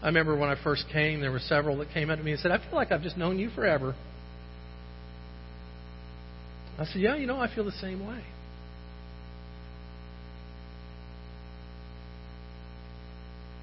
I 0.01 0.07
remember 0.07 0.35
when 0.35 0.49
I 0.49 0.55
first 0.63 0.85
came, 0.91 1.21
there 1.21 1.31
were 1.31 1.37
several 1.37 1.77
that 1.77 1.91
came 1.91 2.09
up 2.09 2.17
to 2.17 2.23
me 2.23 2.31
and 2.31 2.39
said, 2.39 2.49
I 2.49 2.57
feel 2.57 2.73
like 2.73 2.91
I've 2.91 3.03
just 3.03 3.15
known 3.15 3.37
you 3.37 3.51
forever. 3.51 3.93
I 6.79 6.85
said, 6.85 6.99
Yeah, 6.99 7.15
you 7.15 7.27
know, 7.27 7.39
I 7.39 7.53
feel 7.53 7.63
the 7.63 7.71
same 7.73 8.03
way. 8.07 8.23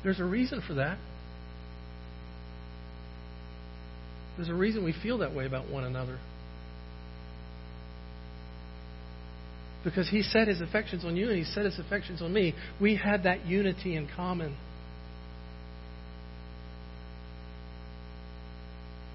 There's 0.04 0.20
a 0.20 0.24
reason 0.24 0.62
for 0.64 0.74
that. 0.74 0.98
There's 4.42 4.50
a 4.50 4.59
reason 4.59 4.83
we 4.83 4.92
feel 4.92 5.18
that 5.18 5.33
way 5.37 5.46
about 5.46 5.70
one 5.70 5.85
another. 5.85 6.18
because 9.85 10.09
he 10.09 10.22
set 10.22 10.46
his 10.46 10.61
affections 10.61 11.05
on 11.05 11.16
you 11.16 11.28
and 11.28 11.37
he 11.37 11.44
set 11.44 11.64
his 11.64 11.76
affections 11.78 12.22
on 12.22 12.33
me. 12.33 12.55
We 12.81 12.94
had 12.94 13.24
that 13.24 13.46
unity 13.46 13.96
in 13.96 14.09
common. 14.14 14.57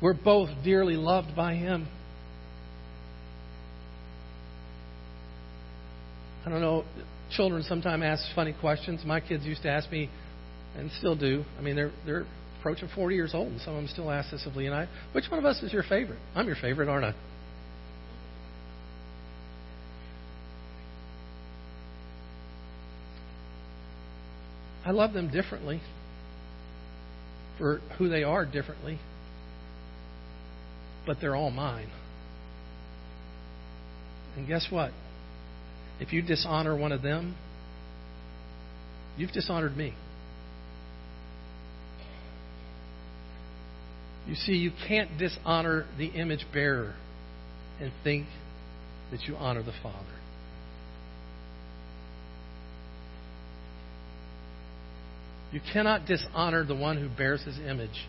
We're 0.01 0.13
both 0.13 0.49
dearly 0.65 0.95
loved 0.95 1.35
by 1.37 1.55
him. 1.55 1.87
I 6.45 6.49
don't 6.49 6.59
know, 6.59 6.83
children 7.31 7.63
sometimes 7.63 8.03
ask 8.03 8.23
funny 8.35 8.53
questions. 8.59 9.03
My 9.05 9.21
kids 9.21 9.45
used 9.45 9.63
to 9.63 9.69
ask 9.69 9.89
me, 9.89 10.09
and 10.75 10.91
still 10.99 11.15
do. 11.15 11.45
I 11.57 11.61
mean, 11.61 11.77
they're 11.77 11.91
they're 12.05 12.25
approaching 12.59 12.89
40 12.93 13.15
years 13.15 13.33
old, 13.33 13.47
and 13.47 13.61
some 13.61 13.75
of 13.75 13.81
them 13.81 13.87
still 13.87 14.11
ask 14.11 14.31
this 14.31 14.45
of 14.45 14.55
Lee 14.55 14.65
and 14.65 14.75
I, 14.75 14.87
which 15.13 15.25
one 15.29 15.39
of 15.39 15.45
us 15.45 15.61
is 15.61 15.71
your 15.71 15.83
favorite? 15.83 16.19
I'm 16.35 16.47
your 16.47 16.55
favorite, 16.55 16.89
aren't 16.89 17.05
I? 17.05 17.13
I 24.85 24.91
love 24.91 25.11
them 25.11 25.29
differently 25.29 25.81
for 27.57 27.81
who 27.97 28.07
they 28.07 28.23
are 28.23 28.45
differently, 28.45 28.99
but 31.05 31.17
they're 31.19 31.35
all 31.35 31.51
mine. 31.51 31.89
And 34.37 34.47
guess 34.47 34.67
what? 34.69 34.91
If 35.99 36.13
you 36.13 36.21
dishonor 36.21 36.77
one 36.77 36.91
of 36.91 37.01
them, 37.01 37.35
you've 39.17 39.31
dishonored 39.31 39.75
me. 39.75 39.93
You 44.27 44.35
see, 44.35 44.53
you 44.53 44.71
can't 44.87 45.17
dishonor 45.17 45.85
the 45.97 46.07
image 46.07 46.45
bearer 46.53 46.95
and 47.79 47.91
think 48.03 48.27
that 49.11 49.21
you 49.23 49.35
honor 49.35 49.63
the 49.63 49.73
Father. 49.81 50.05
You 55.51 55.61
cannot 55.71 56.05
dishonor 56.05 56.65
the 56.65 56.75
one 56.75 56.97
who 56.97 57.07
bears 57.07 57.41
his 57.43 57.57
image 57.57 58.05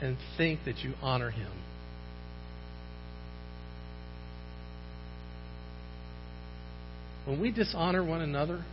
and 0.00 0.16
think 0.38 0.60
that 0.64 0.78
you 0.78 0.94
honor 1.02 1.30
him. 1.30 1.52
When 7.26 7.40
we 7.40 7.52
dishonor 7.52 8.02
one 8.02 8.22
another, 8.22 8.64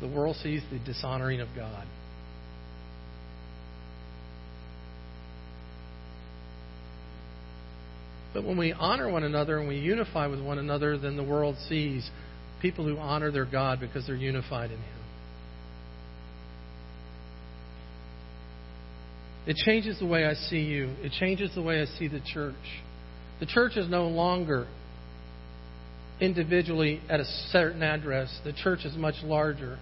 the 0.00 0.08
world 0.08 0.36
sees 0.36 0.62
the 0.70 0.78
dishonoring 0.78 1.40
of 1.40 1.48
God. 1.56 1.86
But 8.34 8.44
when 8.44 8.56
we 8.56 8.72
honor 8.72 9.10
one 9.10 9.24
another 9.24 9.58
and 9.58 9.68
we 9.68 9.76
unify 9.78 10.26
with 10.26 10.40
one 10.40 10.58
another, 10.58 10.96
then 10.96 11.16
the 11.16 11.24
world 11.24 11.56
sees 11.68 12.08
people 12.60 12.84
who 12.86 12.96
honor 12.98 13.30
their 13.30 13.44
God 13.44 13.80
because 13.80 14.06
they're 14.06 14.16
unified 14.16 14.70
in 14.70 14.78
Him. 14.78 15.02
It 19.46 19.56
changes 19.56 19.98
the 19.98 20.06
way 20.06 20.24
I 20.24 20.34
see 20.34 20.60
you. 20.60 20.94
It 21.02 21.12
changes 21.18 21.50
the 21.54 21.62
way 21.62 21.82
I 21.82 21.86
see 21.98 22.08
the 22.08 22.22
church. 22.32 22.54
The 23.40 23.46
church 23.46 23.76
is 23.76 23.90
no 23.90 24.06
longer 24.06 24.68
individually 26.20 27.00
at 27.08 27.18
a 27.18 27.24
certain 27.50 27.82
address, 27.82 28.32
the 28.44 28.52
church 28.52 28.84
is 28.84 28.96
much 28.96 29.16
larger. 29.24 29.78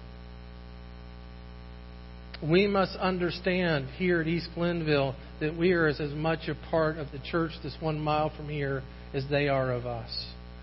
We 2.43 2.67
must 2.67 2.97
understand 2.97 3.89
here 3.97 4.21
at 4.21 4.27
East 4.27 4.49
Glenville 4.55 5.15
that 5.41 5.57
we 5.57 5.73
are 5.73 5.87
as, 5.87 6.01
as 6.01 6.13
much 6.13 6.49
a 6.49 6.55
part 6.71 6.97
of 6.97 7.09
the 7.13 7.19
church 7.31 7.53
this 7.63 7.77
one 7.81 8.01
mile 8.01 8.33
from 8.35 8.49
here 8.49 8.83
as 9.13 9.25
they 9.31 9.49
are 9.49 9.73
of 9.73 9.85
us, 9.85 10.11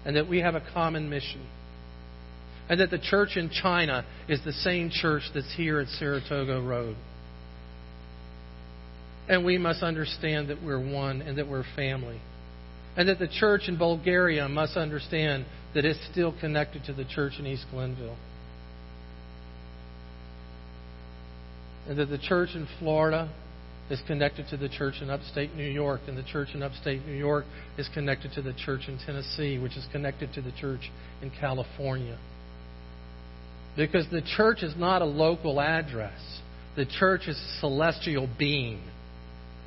and 0.05 0.15
that 0.15 0.27
we 0.27 0.39
have 0.39 0.55
a 0.55 0.63
common 0.73 1.09
mission. 1.09 1.45
And 2.69 2.79
that 2.81 2.89
the 2.89 2.99
church 2.99 3.37
in 3.37 3.49
China 3.49 4.05
is 4.27 4.43
the 4.43 4.53
same 4.53 4.89
church 4.89 5.23
that's 5.33 5.53
here 5.55 5.79
at 5.79 5.87
Saratoga 5.87 6.61
Road. 6.61 6.97
And 9.29 9.45
we 9.45 9.57
must 9.57 9.83
understand 9.83 10.49
that 10.49 10.63
we're 10.63 10.79
one 10.79 11.21
and 11.21 11.37
that 11.37 11.47
we're 11.47 11.63
family. 11.75 12.19
And 12.95 13.07
that 13.09 13.19
the 13.19 13.27
church 13.27 13.63
in 13.67 13.77
Bulgaria 13.77 14.49
must 14.49 14.75
understand 14.75 15.45
that 15.75 15.85
it's 15.85 15.99
still 16.11 16.33
connected 16.39 16.85
to 16.85 16.93
the 16.93 17.05
church 17.05 17.33
in 17.37 17.45
East 17.45 17.65
Glenville. 17.71 18.17
And 21.87 21.97
that 21.97 22.09
the 22.09 22.17
church 22.17 22.49
in 22.53 22.67
Florida 22.79 23.31
is 23.89 24.01
connected 24.07 24.47
to 24.49 24.57
the 24.57 24.67
church 24.67 24.95
in 25.01 25.09
upstate 25.09 25.55
New 25.55 25.69
York, 25.69 26.01
and 26.07 26.17
the 26.17 26.23
church 26.23 26.49
in 26.53 26.61
upstate 26.61 27.05
New 27.05 27.15
York 27.15 27.45
is 27.77 27.87
connected 27.93 28.33
to 28.33 28.41
the 28.41 28.53
church 28.53 28.81
in 28.87 28.99
Tennessee, 29.05 29.57
which 29.57 29.77
is 29.77 29.85
connected 29.91 30.33
to 30.33 30.41
the 30.41 30.51
church 30.59 30.91
in 31.21 31.31
California. 31.39 32.17
Because 33.77 34.05
the 34.11 34.21
church 34.35 34.63
is 34.63 34.73
not 34.75 35.01
a 35.01 35.05
local 35.05 35.61
address, 35.61 36.19
the 36.75 36.85
church 36.85 37.21
is 37.27 37.37
a 37.37 37.59
celestial 37.59 38.27
being. 38.37 38.81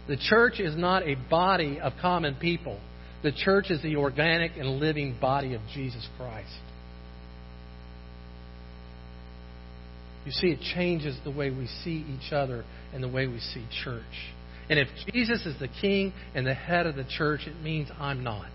The 0.09 0.17
church 0.17 0.61
is 0.61 0.77
not 0.77 1.05
a 1.05 1.15
body 1.31 1.81
of 1.81 1.93
common 2.01 2.35
people. 2.35 2.81
The 3.23 3.33
church 3.33 3.71
is 3.71 3.83
the 3.83 3.97
organic 3.97 4.57
and 4.57 4.81
living 4.81 5.17
body 5.21 5.55
of 5.55 5.61
Jesus 5.73 6.07
Christ. 6.17 6.49
You 10.25 10.33
see, 10.33 10.49
it 10.49 10.61
changes 10.75 11.17
the 11.25 11.31
way 11.31 11.51
we 11.51 11.67
see 11.83 12.05
each 12.09 12.33
other 12.33 12.65
and 12.93 13.03
the 13.03 13.09
way 13.09 13.27
we 13.27 13.41
see 13.41 13.67
church. 13.85 14.03
And 14.69 14.79
if 14.79 14.89
Jesus 15.13 15.47
is 15.47 15.59
the 15.59 15.69
king 15.81 16.13
and 16.35 16.47
the 16.47 16.55
head 16.55 16.87
of 16.87 16.95
the 16.95 17.05
church, 17.05 17.41
it 17.47 17.61
means 17.63 17.89
I'm 17.99 18.23
not. 18.23 18.51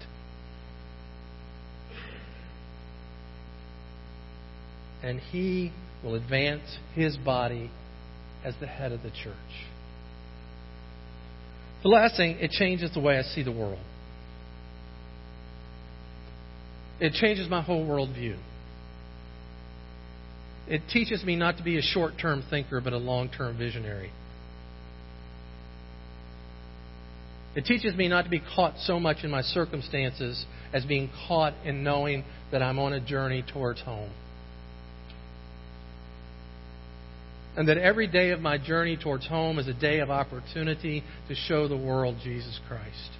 And 5.03 5.19
he 5.19 5.71
will 6.03 6.15
advance 6.15 6.77
his 6.93 7.17
body 7.17 7.69
as 8.43 8.53
the 8.59 8.67
head 8.67 8.91
of 8.91 9.01
the 9.01 9.09
church. 9.09 9.35
The 11.83 11.89
last 11.89 12.15
thing, 12.17 12.37
it 12.39 12.51
changes 12.51 12.91
the 12.93 12.99
way 12.99 13.17
I 13.17 13.21
see 13.21 13.43
the 13.43 13.51
world. 13.51 13.79
It 16.99 17.13
changes 17.13 17.49
my 17.49 17.61
whole 17.61 17.85
worldview. 17.85 18.37
It 20.67 20.81
teaches 20.91 21.23
me 21.23 21.35
not 21.35 21.57
to 21.57 21.63
be 21.63 21.77
a 21.77 21.81
short 21.81 22.13
term 22.19 22.43
thinker, 22.49 22.81
but 22.81 22.93
a 22.93 22.97
long 22.97 23.29
term 23.29 23.57
visionary. 23.57 24.11
It 27.55 27.65
teaches 27.65 27.95
me 27.95 28.09
not 28.09 28.23
to 28.23 28.29
be 28.29 28.41
caught 28.55 28.77
so 28.79 28.99
much 28.99 29.17
in 29.23 29.31
my 29.31 29.41
circumstances 29.41 30.45
as 30.73 30.83
being 30.85 31.09
caught 31.27 31.53
in 31.63 31.83
knowing 31.83 32.25
that 32.51 32.61
I'm 32.61 32.79
on 32.79 32.91
a 32.93 32.99
journey 32.99 33.45
towards 33.53 33.79
home. 33.81 34.11
And 37.55 37.69
that 37.69 37.77
every 37.77 38.07
day 38.07 38.31
of 38.31 38.41
my 38.41 38.57
journey 38.57 38.97
towards 39.01 39.25
home 39.25 39.59
is 39.59 39.69
a 39.69 39.73
day 39.73 39.99
of 39.99 40.09
opportunity 40.09 41.03
to 41.29 41.35
show 41.35 41.69
the 41.69 41.77
world 41.77 42.17
Jesus 42.21 42.59
Christ. 42.67 43.11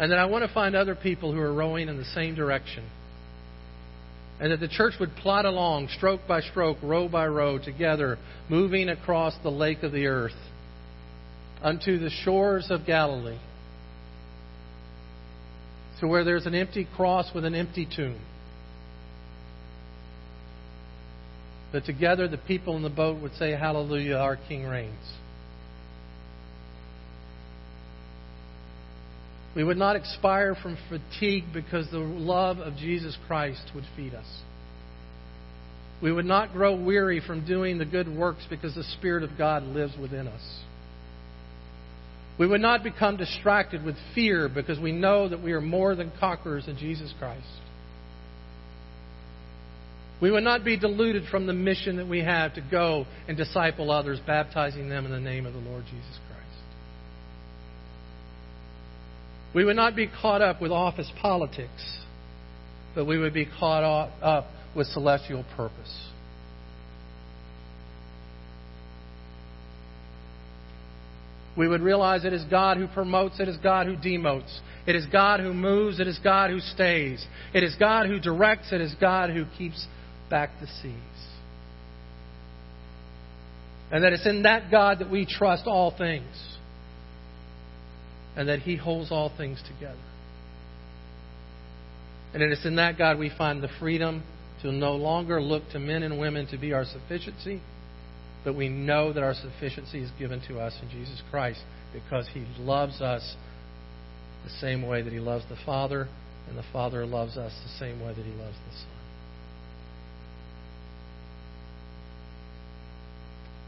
And 0.00 0.10
that 0.10 0.18
I 0.18 0.24
want 0.24 0.44
to 0.44 0.52
find 0.52 0.74
other 0.74 0.96
people 0.96 1.32
who 1.32 1.38
are 1.38 1.54
rowing 1.54 1.88
in 1.88 1.96
the 1.96 2.04
same 2.06 2.34
direction 2.34 2.84
and 4.38 4.52
that 4.52 4.60
the 4.60 4.68
church 4.68 4.94
would 5.00 5.14
plod 5.16 5.44
along, 5.44 5.88
stroke 5.88 6.20
by 6.28 6.40
stroke, 6.40 6.78
row 6.82 7.08
by 7.08 7.26
row, 7.26 7.58
together, 7.58 8.18
moving 8.48 8.88
across 8.88 9.34
the 9.42 9.50
lake 9.50 9.82
of 9.82 9.92
the 9.92 10.06
earth 10.06 10.36
unto 11.62 11.98
the 11.98 12.10
shores 12.10 12.66
of 12.70 12.84
Galilee, 12.84 13.38
to 16.00 16.06
where 16.06 16.24
there's 16.24 16.46
an 16.46 16.54
empty 16.54 16.86
cross 16.96 17.30
with 17.34 17.44
an 17.44 17.54
empty 17.54 17.88
tomb. 17.96 18.20
That 21.72 21.84
together 21.84 22.28
the 22.28 22.38
people 22.38 22.76
in 22.76 22.82
the 22.82 22.90
boat 22.90 23.20
would 23.22 23.34
say, 23.34 23.52
Hallelujah, 23.52 24.16
our 24.16 24.36
King 24.36 24.64
reigns. 24.66 24.94
We 29.56 29.64
would 29.64 29.78
not 29.78 29.96
expire 29.96 30.54
from 30.54 30.76
fatigue 30.90 31.44
because 31.54 31.90
the 31.90 31.98
love 31.98 32.58
of 32.58 32.76
Jesus 32.76 33.16
Christ 33.26 33.62
would 33.74 33.84
feed 33.96 34.12
us. 34.12 34.26
We 36.02 36.12
would 36.12 36.26
not 36.26 36.52
grow 36.52 36.76
weary 36.76 37.22
from 37.26 37.46
doing 37.46 37.78
the 37.78 37.86
good 37.86 38.06
works 38.06 38.44
because 38.50 38.74
the 38.74 38.84
Spirit 38.98 39.22
of 39.22 39.38
God 39.38 39.62
lives 39.62 39.94
within 39.98 40.26
us. 40.28 40.60
We 42.38 42.46
would 42.46 42.60
not 42.60 42.84
become 42.84 43.16
distracted 43.16 43.82
with 43.82 43.96
fear 44.14 44.50
because 44.50 44.78
we 44.78 44.92
know 44.92 45.26
that 45.26 45.42
we 45.42 45.52
are 45.52 45.62
more 45.62 45.94
than 45.94 46.12
conquerors 46.20 46.68
in 46.68 46.76
Jesus 46.76 47.14
Christ. 47.18 47.46
We 50.20 50.30
would 50.30 50.44
not 50.44 50.64
be 50.64 50.78
deluded 50.78 51.24
from 51.30 51.46
the 51.46 51.54
mission 51.54 51.96
that 51.96 52.08
we 52.08 52.20
have 52.20 52.54
to 52.54 52.60
go 52.60 53.06
and 53.26 53.38
disciple 53.38 53.90
others, 53.90 54.20
baptizing 54.26 54.90
them 54.90 55.06
in 55.06 55.12
the 55.12 55.20
name 55.20 55.46
of 55.46 55.54
the 55.54 55.60
Lord 55.60 55.84
Jesus 55.84 56.18
Christ. 56.18 56.25
We 59.56 59.64
would 59.64 59.74
not 59.76 59.96
be 59.96 60.06
caught 60.06 60.42
up 60.42 60.60
with 60.60 60.70
office 60.70 61.10
politics, 61.22 61.98
but 62.94 63.06
we 63.06 63.16
would 63.16 63.32
be 63.32 63.46
caught 63.46 64.12
up 64.20 64.44
with 64.76 64.86
celestial 64.88 65.46
purpose. 65.56 66.08
We 71.56 71.68
would 71.68 71.80
realize 71.80 72.26
it 72.26 72.34
is 72.34 72.44
God 72.50 72.76
who 72.76 72.86
promotes, 72.86 73.40
it 73.40 73.48
is 73.48 73.56
God 73.56 73.86
who 73.86 73.96
demotes. 73.96 74.60
It 74.86 74.94
is 74.94 75.06
God 75.06 75.40
who 75.40 75.54
moves, 75.54 76.00
it 76.00 76.06
is 76.06 76.18
God 76.18 76.50
who 76.50 76.60
stays. 76.60 77.26
It 77.54 77.62
is 77.62 77.74
God 77.76 78.08
who 78.08 78.20
directs, 78.20 78.72
it 78.72 78.82
is 78.82 78.94
God 79.00 79.30
who 79.30 79.46
keeps 79.56 79.86
back 80.28 80.50
the 80.60 80.66
seas. 80.66 80.92
And 83.90 84.04
that 84.04 84.12
it's 84.12 84.26
in 84.26 84.42
that 84.42 84.70
God 84.70 84.98
that 84.98 85.10
we 85.10 85.24
trust 85.24 85.62
all 85.66 85.96
things 85.96 86.55
and 88.36 88.48
that 88.48 88.60
He 88.60 88.76
holds 88.76 89.10
all 89.10 89.32
things 89.36 89.62
together. 89.66 89.98
And 92.34 92.42
it 92.42 92.52
is 92.52 92.64
in 92.66 92.76
that 92.76 92.98
God 92.98 93.18
we 93.18 93.30
find 93.36 93.62
the 93.62 93.70
freedom 93.80 94.22
to 94.62 94.72
no 94.72 94.94
longer 94.94 95.40
look 95.40 95.62
to 95.72 95.78
men 95.78 96.02
and 96.02 96.18
women 96.18 96.46
to 96.48 96.58
be 96.58 96.72
our 96.72 96.84
sufficiency, 96.84 97.60
but 98.44 98.54
we 98.54 98.68
know 98.68 99.12
that 99.12 99.22
our 99.22 99.34
sufficiency 99.34 100.02
is 100.02 100.10
given 100.18 100.40
to 100.48 100.58
us 100.58 100.74
in 100.82 100.90
Jesus 100.90 101.22
Christ 101.30 101.60
because 101.92 102.28
He 102.32 102.44
loves 102.58 103.00
us 103.00 103.36
the 104.44 104.50
same 104.60 104.86
way 104.86 105.02
that 105.02 105.12
He 105.12 105.18
loves 105.18 105.44
the 105.48 105.56
Father 105.64 106.08
And 106.48 106.56
the 106.56 106.64
Father 106.72 107.04
loves 107.04 107.36
us 107.36 107.52
the 107.64 107.78
same 107.78 108.00
way 108.00 108.14
that 108.14 108.24
He 108.24 108.32
loves 108.32 108.56
the 108.68 108.76
Son. 108.76 108.88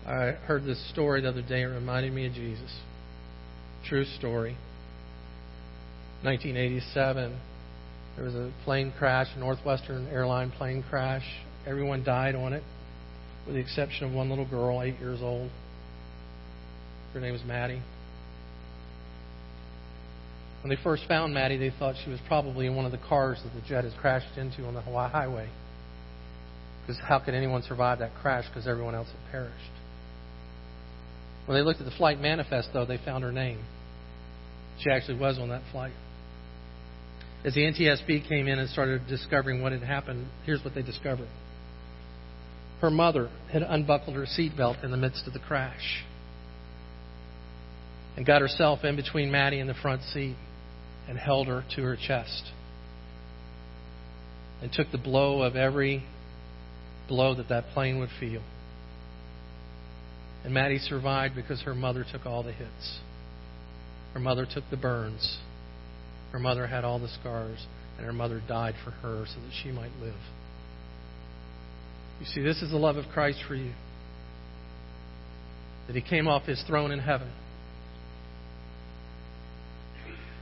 I 0.06 0.30
heard 0.46 0.64
this 0.64 0.88
story 0.90 1.20
the 1.20 1.28
other 1.28 1.42
day. 1.42 1.62
It 1.62 1.66
reminded 1.66 2.12
me 2.12 2.26
of 2.26 2.32
Jesus. 2.32 2.72
True 3.88 4.04
story. 4.18 4.54
1987, 6.22 7.40
there 8.16 8.24
was 8.24 8.34
a 8.34 8.52
plane 8.64 8.92
crash, 8.98 9.28
a 9.34 9.38
Northwestern 9.38 10.08
airline 10.08 10.50
plane 10.50 10.84
crash. 10.90 11.24
Everyone 11.66 12.04
died 12.04 12.34
on 12.34 12.52
it, 12.52 12.62
with 13.46 13.54
the 13.54 13.60
exception 13.60 14.06
of 14.06 14.12
one 14.12 14.28
little 14.28 14.46
girl, 14.46 14.82
eight 14.82 14.98
years 15.00 15.20
old. 15.22 15.50
Her 17.14 17.20
name 17.20 17.32
was 17.32 17.42
Maddie. 17.46 17.80
When 20.62 20.68
they 20.68 20.82
first 20.82 21.04
found 21.08 21.32
Maddie, 21.32 21.56
they 21.56 21.72
thought 21.78 21.94
she 22.04 22.10
was 22.10 22.20
probably 22.26 22.66
in 22.66 22.76
one 22.76 22.84
of 22.84 22.92
the 22.92 23.00
cars 23.08 23.40
that 23.42 23.54
the 23.54 23.66
jet 23.66 23.84
had 23.84 23.94
crashed 23.98 24.36
into 24.36 24.66
on 24.66 24.74
the 24.74 24.82
Hawaii 24.82 25.10
highway. 25.10 25.48
Because 26.82 27.00
how 27.08 27.20
could 27.20 27.32
anyone 27.32 27.62
survive 27.62 28.00
that 28.00 28.10
crash? 28.20 28.44
Because 28.48 28.68
everyone 28.68 28.94
else 28.94 29.08
had 29.08 29.32
perished. 29.32 29.72
When 31.46 31.56
they 31.56 31.62
looked 31.62 31.80
at 31.80 31.86
the 31.86 31.96
flight 31.96 32.20
manifest, 32.20 32.68
though, 32.74 32.84
they 32.84 32.98
found 32.98 33.24
her 33.24 33.32
name. 33.32 33.60
She 34.80 34.90
actually 34.90 35.18
was 35.18 35.38
on 35.38 35.48
that 35.48 35.62
flight. 35.72 35.92
As 37.44 37.54
the 37.54 37.60
NTSB 37.60 38.28
came 38.28 38.48
in 38.48 38.58
and 38.58 38.68
started 38.68 39.06
discovering 39.08 39.62
what 39.62 39.72
had 39.72 39.82
happened, 39.82 40.26
here's 40.44 40.62
what 40.64 40.74
they 40.74 40.82
discovered. 40.82 41.28
Her 42.80 42.90
mother 42.90 43.30
had 43.52 43.62
unbuckled 43.62 44.16
her 44.16 44.26
seatbelt 44.26 44.84
in 44.84 44.90
the 44.90 44.96
midst 44.96 45.26
of 45.26 45.32
the 45.32 45.38
crash 45.38 46.04
and 48.16 48.26
got 48.26 48.40
herself 48.40 48.84
in 48.84 48.96
between 48.96 49.30
Maddie 49.30 49.60
and 49.60 49.68
the 49.68 49.74
front 49.74 50.02
seat 50.02 50.36
and 51.08 51.16
held 51.16 51.46
her 51.46 51.64
to 51.76 51.82
her 51.82 51.96
chest 51.96 52.50
and 54.60 54.72
took 54.72 54.90
the 54.90 54.98
blow 54.98 55.42
of 55.42 55.56
every 55.56 56.04
blow 57.08 57.34
that 57.34 57.48
that 57.48 57.68
plane 57.72 57.98
would 57.98 58.10
feel. 58.20 58.42
And 60.44 60.52
Maddie 60.52 60.78
survived 60.78 61.34
because 61.34 61.62
her 61.62 61.74
mother 61.74 62.04
took 62.10 62.26
all 62.26 62.42
the 62.42 62.52
hits. 62.52 62.98
Her 64.14 64.20
mother 64.20 64.46
took 64.52 64.64
the 64.70 64.76
burns. 64.76 65.38
Her 66.32 66.38
mother 66.38 66.66
had 66.66 66.84
all 66.84 66.98
the 66.98 67.08
scars, 67.20 67.66
and 67.96 68.06
her 68.06 68.12
mother 68.12 68.42
died 68.46 68.74
for 68.84 68.90
her 68.90 69.24
so 69.26 69.40
that 69.40 69.52
she 69.62 69.70
might 69.70 69.92
live. 70.00 70.20
You 72.20 72.26
see, 72.26 72.42
this 72.42 72.62
is 72.62 72.70
the 72.70 72.76
love 72.76 72.96
of 72.96 73.06
Christ 73.12 73.40
for 73.46 73.54
you. 73.54 73.72
That 75.86 75.96
he 75.96 76.02
came 76.02 76.28
off 76.28 76.44
his 76.44 76.62
throne 76.66 76.90
in 76.90 76.98
heaven 76.98 77.30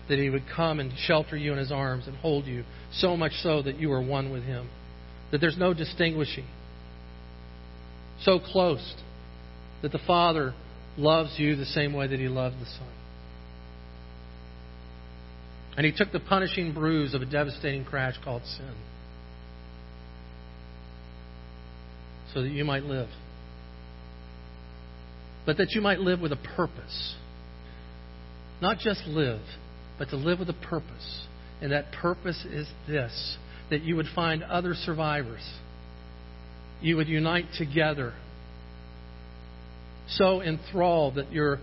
that 0.08 0.18
He 0.18 0.30
would 0.30 0.44
come 0.54 0.80
and 0.80 0.92
shelter 0.96 1.36
you 1.36 1.52
in 1.52 1.58
His 1.58 1.72
arms 1.72 2.06
and 2.06 2.16
hold 2.16 2.46
you, 2.46 2.64
so 2.92 3.16
much 3.16 3.32
so 3.42 3.62
that 3.62 3.78
you 3.78 3.92
are 3.92 4.02
one 4.02 4.30
with 4.30 4.44
Him. 4.44 4.68
That 5.32 5.40
there's 5.40 5.58
no 5.58 5.74
distinguishing. 5.74 6.46
So 8.22 8.38
close 8.38 8.94
that 9.82 9.92
the 9.92 10.00
Father 10.06 10.54
loves 10.96 11.34
you 11.38 11.56
the 11.56 11.66
same 11.66 11.92
way 11.92 12.06
that 12.06 12.18
He 12.18 12.28
loved 12.28 12.56
the 12.60 12.66
Son. 12.66 12.88
And 15.76 15.84
He 15.84 15.92
took 15.92 16.12
the 16.12 16.20
punishing 16.20 16.72
bruise 16.72 17.14
of 17.14 17.22
a 17.22 17.26
devastating 17.26 17.84
crash 17.84 18.14
called 18.24 18.42
sin 18.44 18.74
so 22.36 22.42
that 22.42 22.50
you 22.50 22.64
might 22.64 22.82
live. 22.82 23.08
But 25.46 25.56
that 25.56 25.70
you 25.70 25.80
might 25.80 26.00
live 26.00 26.20
with 26.20 26.32
a 26.32 26.38
purpose. 26.56 27.14
Not 28.60 28.78
just 28.78 29.06
live, 29.06 29.40
but 29.98 30.10
to 30.10 30.16
live 30.16 30.38
with 30.38 30.50
a 30.50 30.66
purpose. 30.68 31.26
And 31.62 31.72
that 31.72 31.92
purpose 31.92 32.44
is 32.44 32.68
this 32.86 33.38
that 33.70 33.82
you 33.82 33.96
would 33.96 34.06
find 34.14 34.42
other 34.42 34.74
survivors. 34.74 35.40
You 36.80 36.96
would 36.96 37.08
unite 37.08 37.46
together. 37.56 38.12
So 40.08 40.40
enthralled 40.40 41.16
that 41.16 41.32
your 41.32 41.58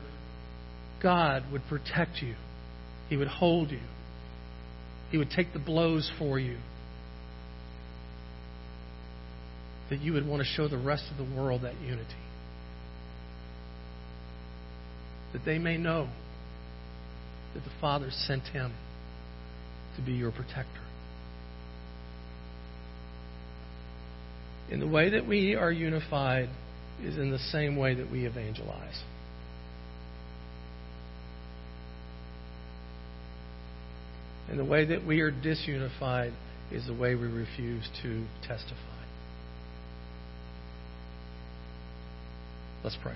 God 1.02 1.44
would 1.52 1.62
protect 1.70 2.22
you, 2.22 2.36
He 3.10 3.16
would 3.16 3.28
hold 3.28 3.70
you, 3.70 3.80
He 5.14 5.20
would 5.20 5.30
take 5.30 5.54
the 5.54 5.60
blows 5.60 6.12
for 6.18 6.40
you. 6.40 6.58
That 9.92 10.02
you 10.02 10.14
would 10.14 10.26
want 10.26 10.42
to 10.42 10.44
show 10.44 10.68
the 10.68 10.76
rest 10.80 11.04
of 11.12 11.18
the 11.18 11.36
world 11.36 11.62
that 11.62 11.80
unity. 11.82 12.10
That 15.34 15.46
they 15.46 15.60
may 15.60 15.78
know 15.78 16.10
that 17.54 17.64
the 17.64 17.70
Father 17.80 18.10
sent 18.10 18.42
him 18.46 18.74
to 19.98 20.02
be 20.02 20.14
your 20.14 20.32
protector. 20.32 20.82
In 24.72 24.80
the 24.80 24.88
way 24.88 25.12
that 25.12 25.28
we 25.28 25.54
are 25.54 25.72
unified 25.72 26.50
is 27.04 27.20
in 27.20 27.30
the 27.30 27.38
same 27.38 27.76
way 27.76 27.94
that 27.94 28.10
we 28.10 28.26
evangelize. 28.26 29.00
And 34.54 34.60
the 34.60 34.66
way 34.66 34.86
that 34.86 35.04
we 35.04 35.22
are 35.22 35.32
disunified 35.32 36.32
is 36.72 36.86
the 36.86 36.94
way 36.94 37.16
we 37.16 37.26
refuse 37.26 37.90
to 38.04 38.24
testify. 38.44 38.78
Let's 42.84 42.96
pray. 43.02 43.16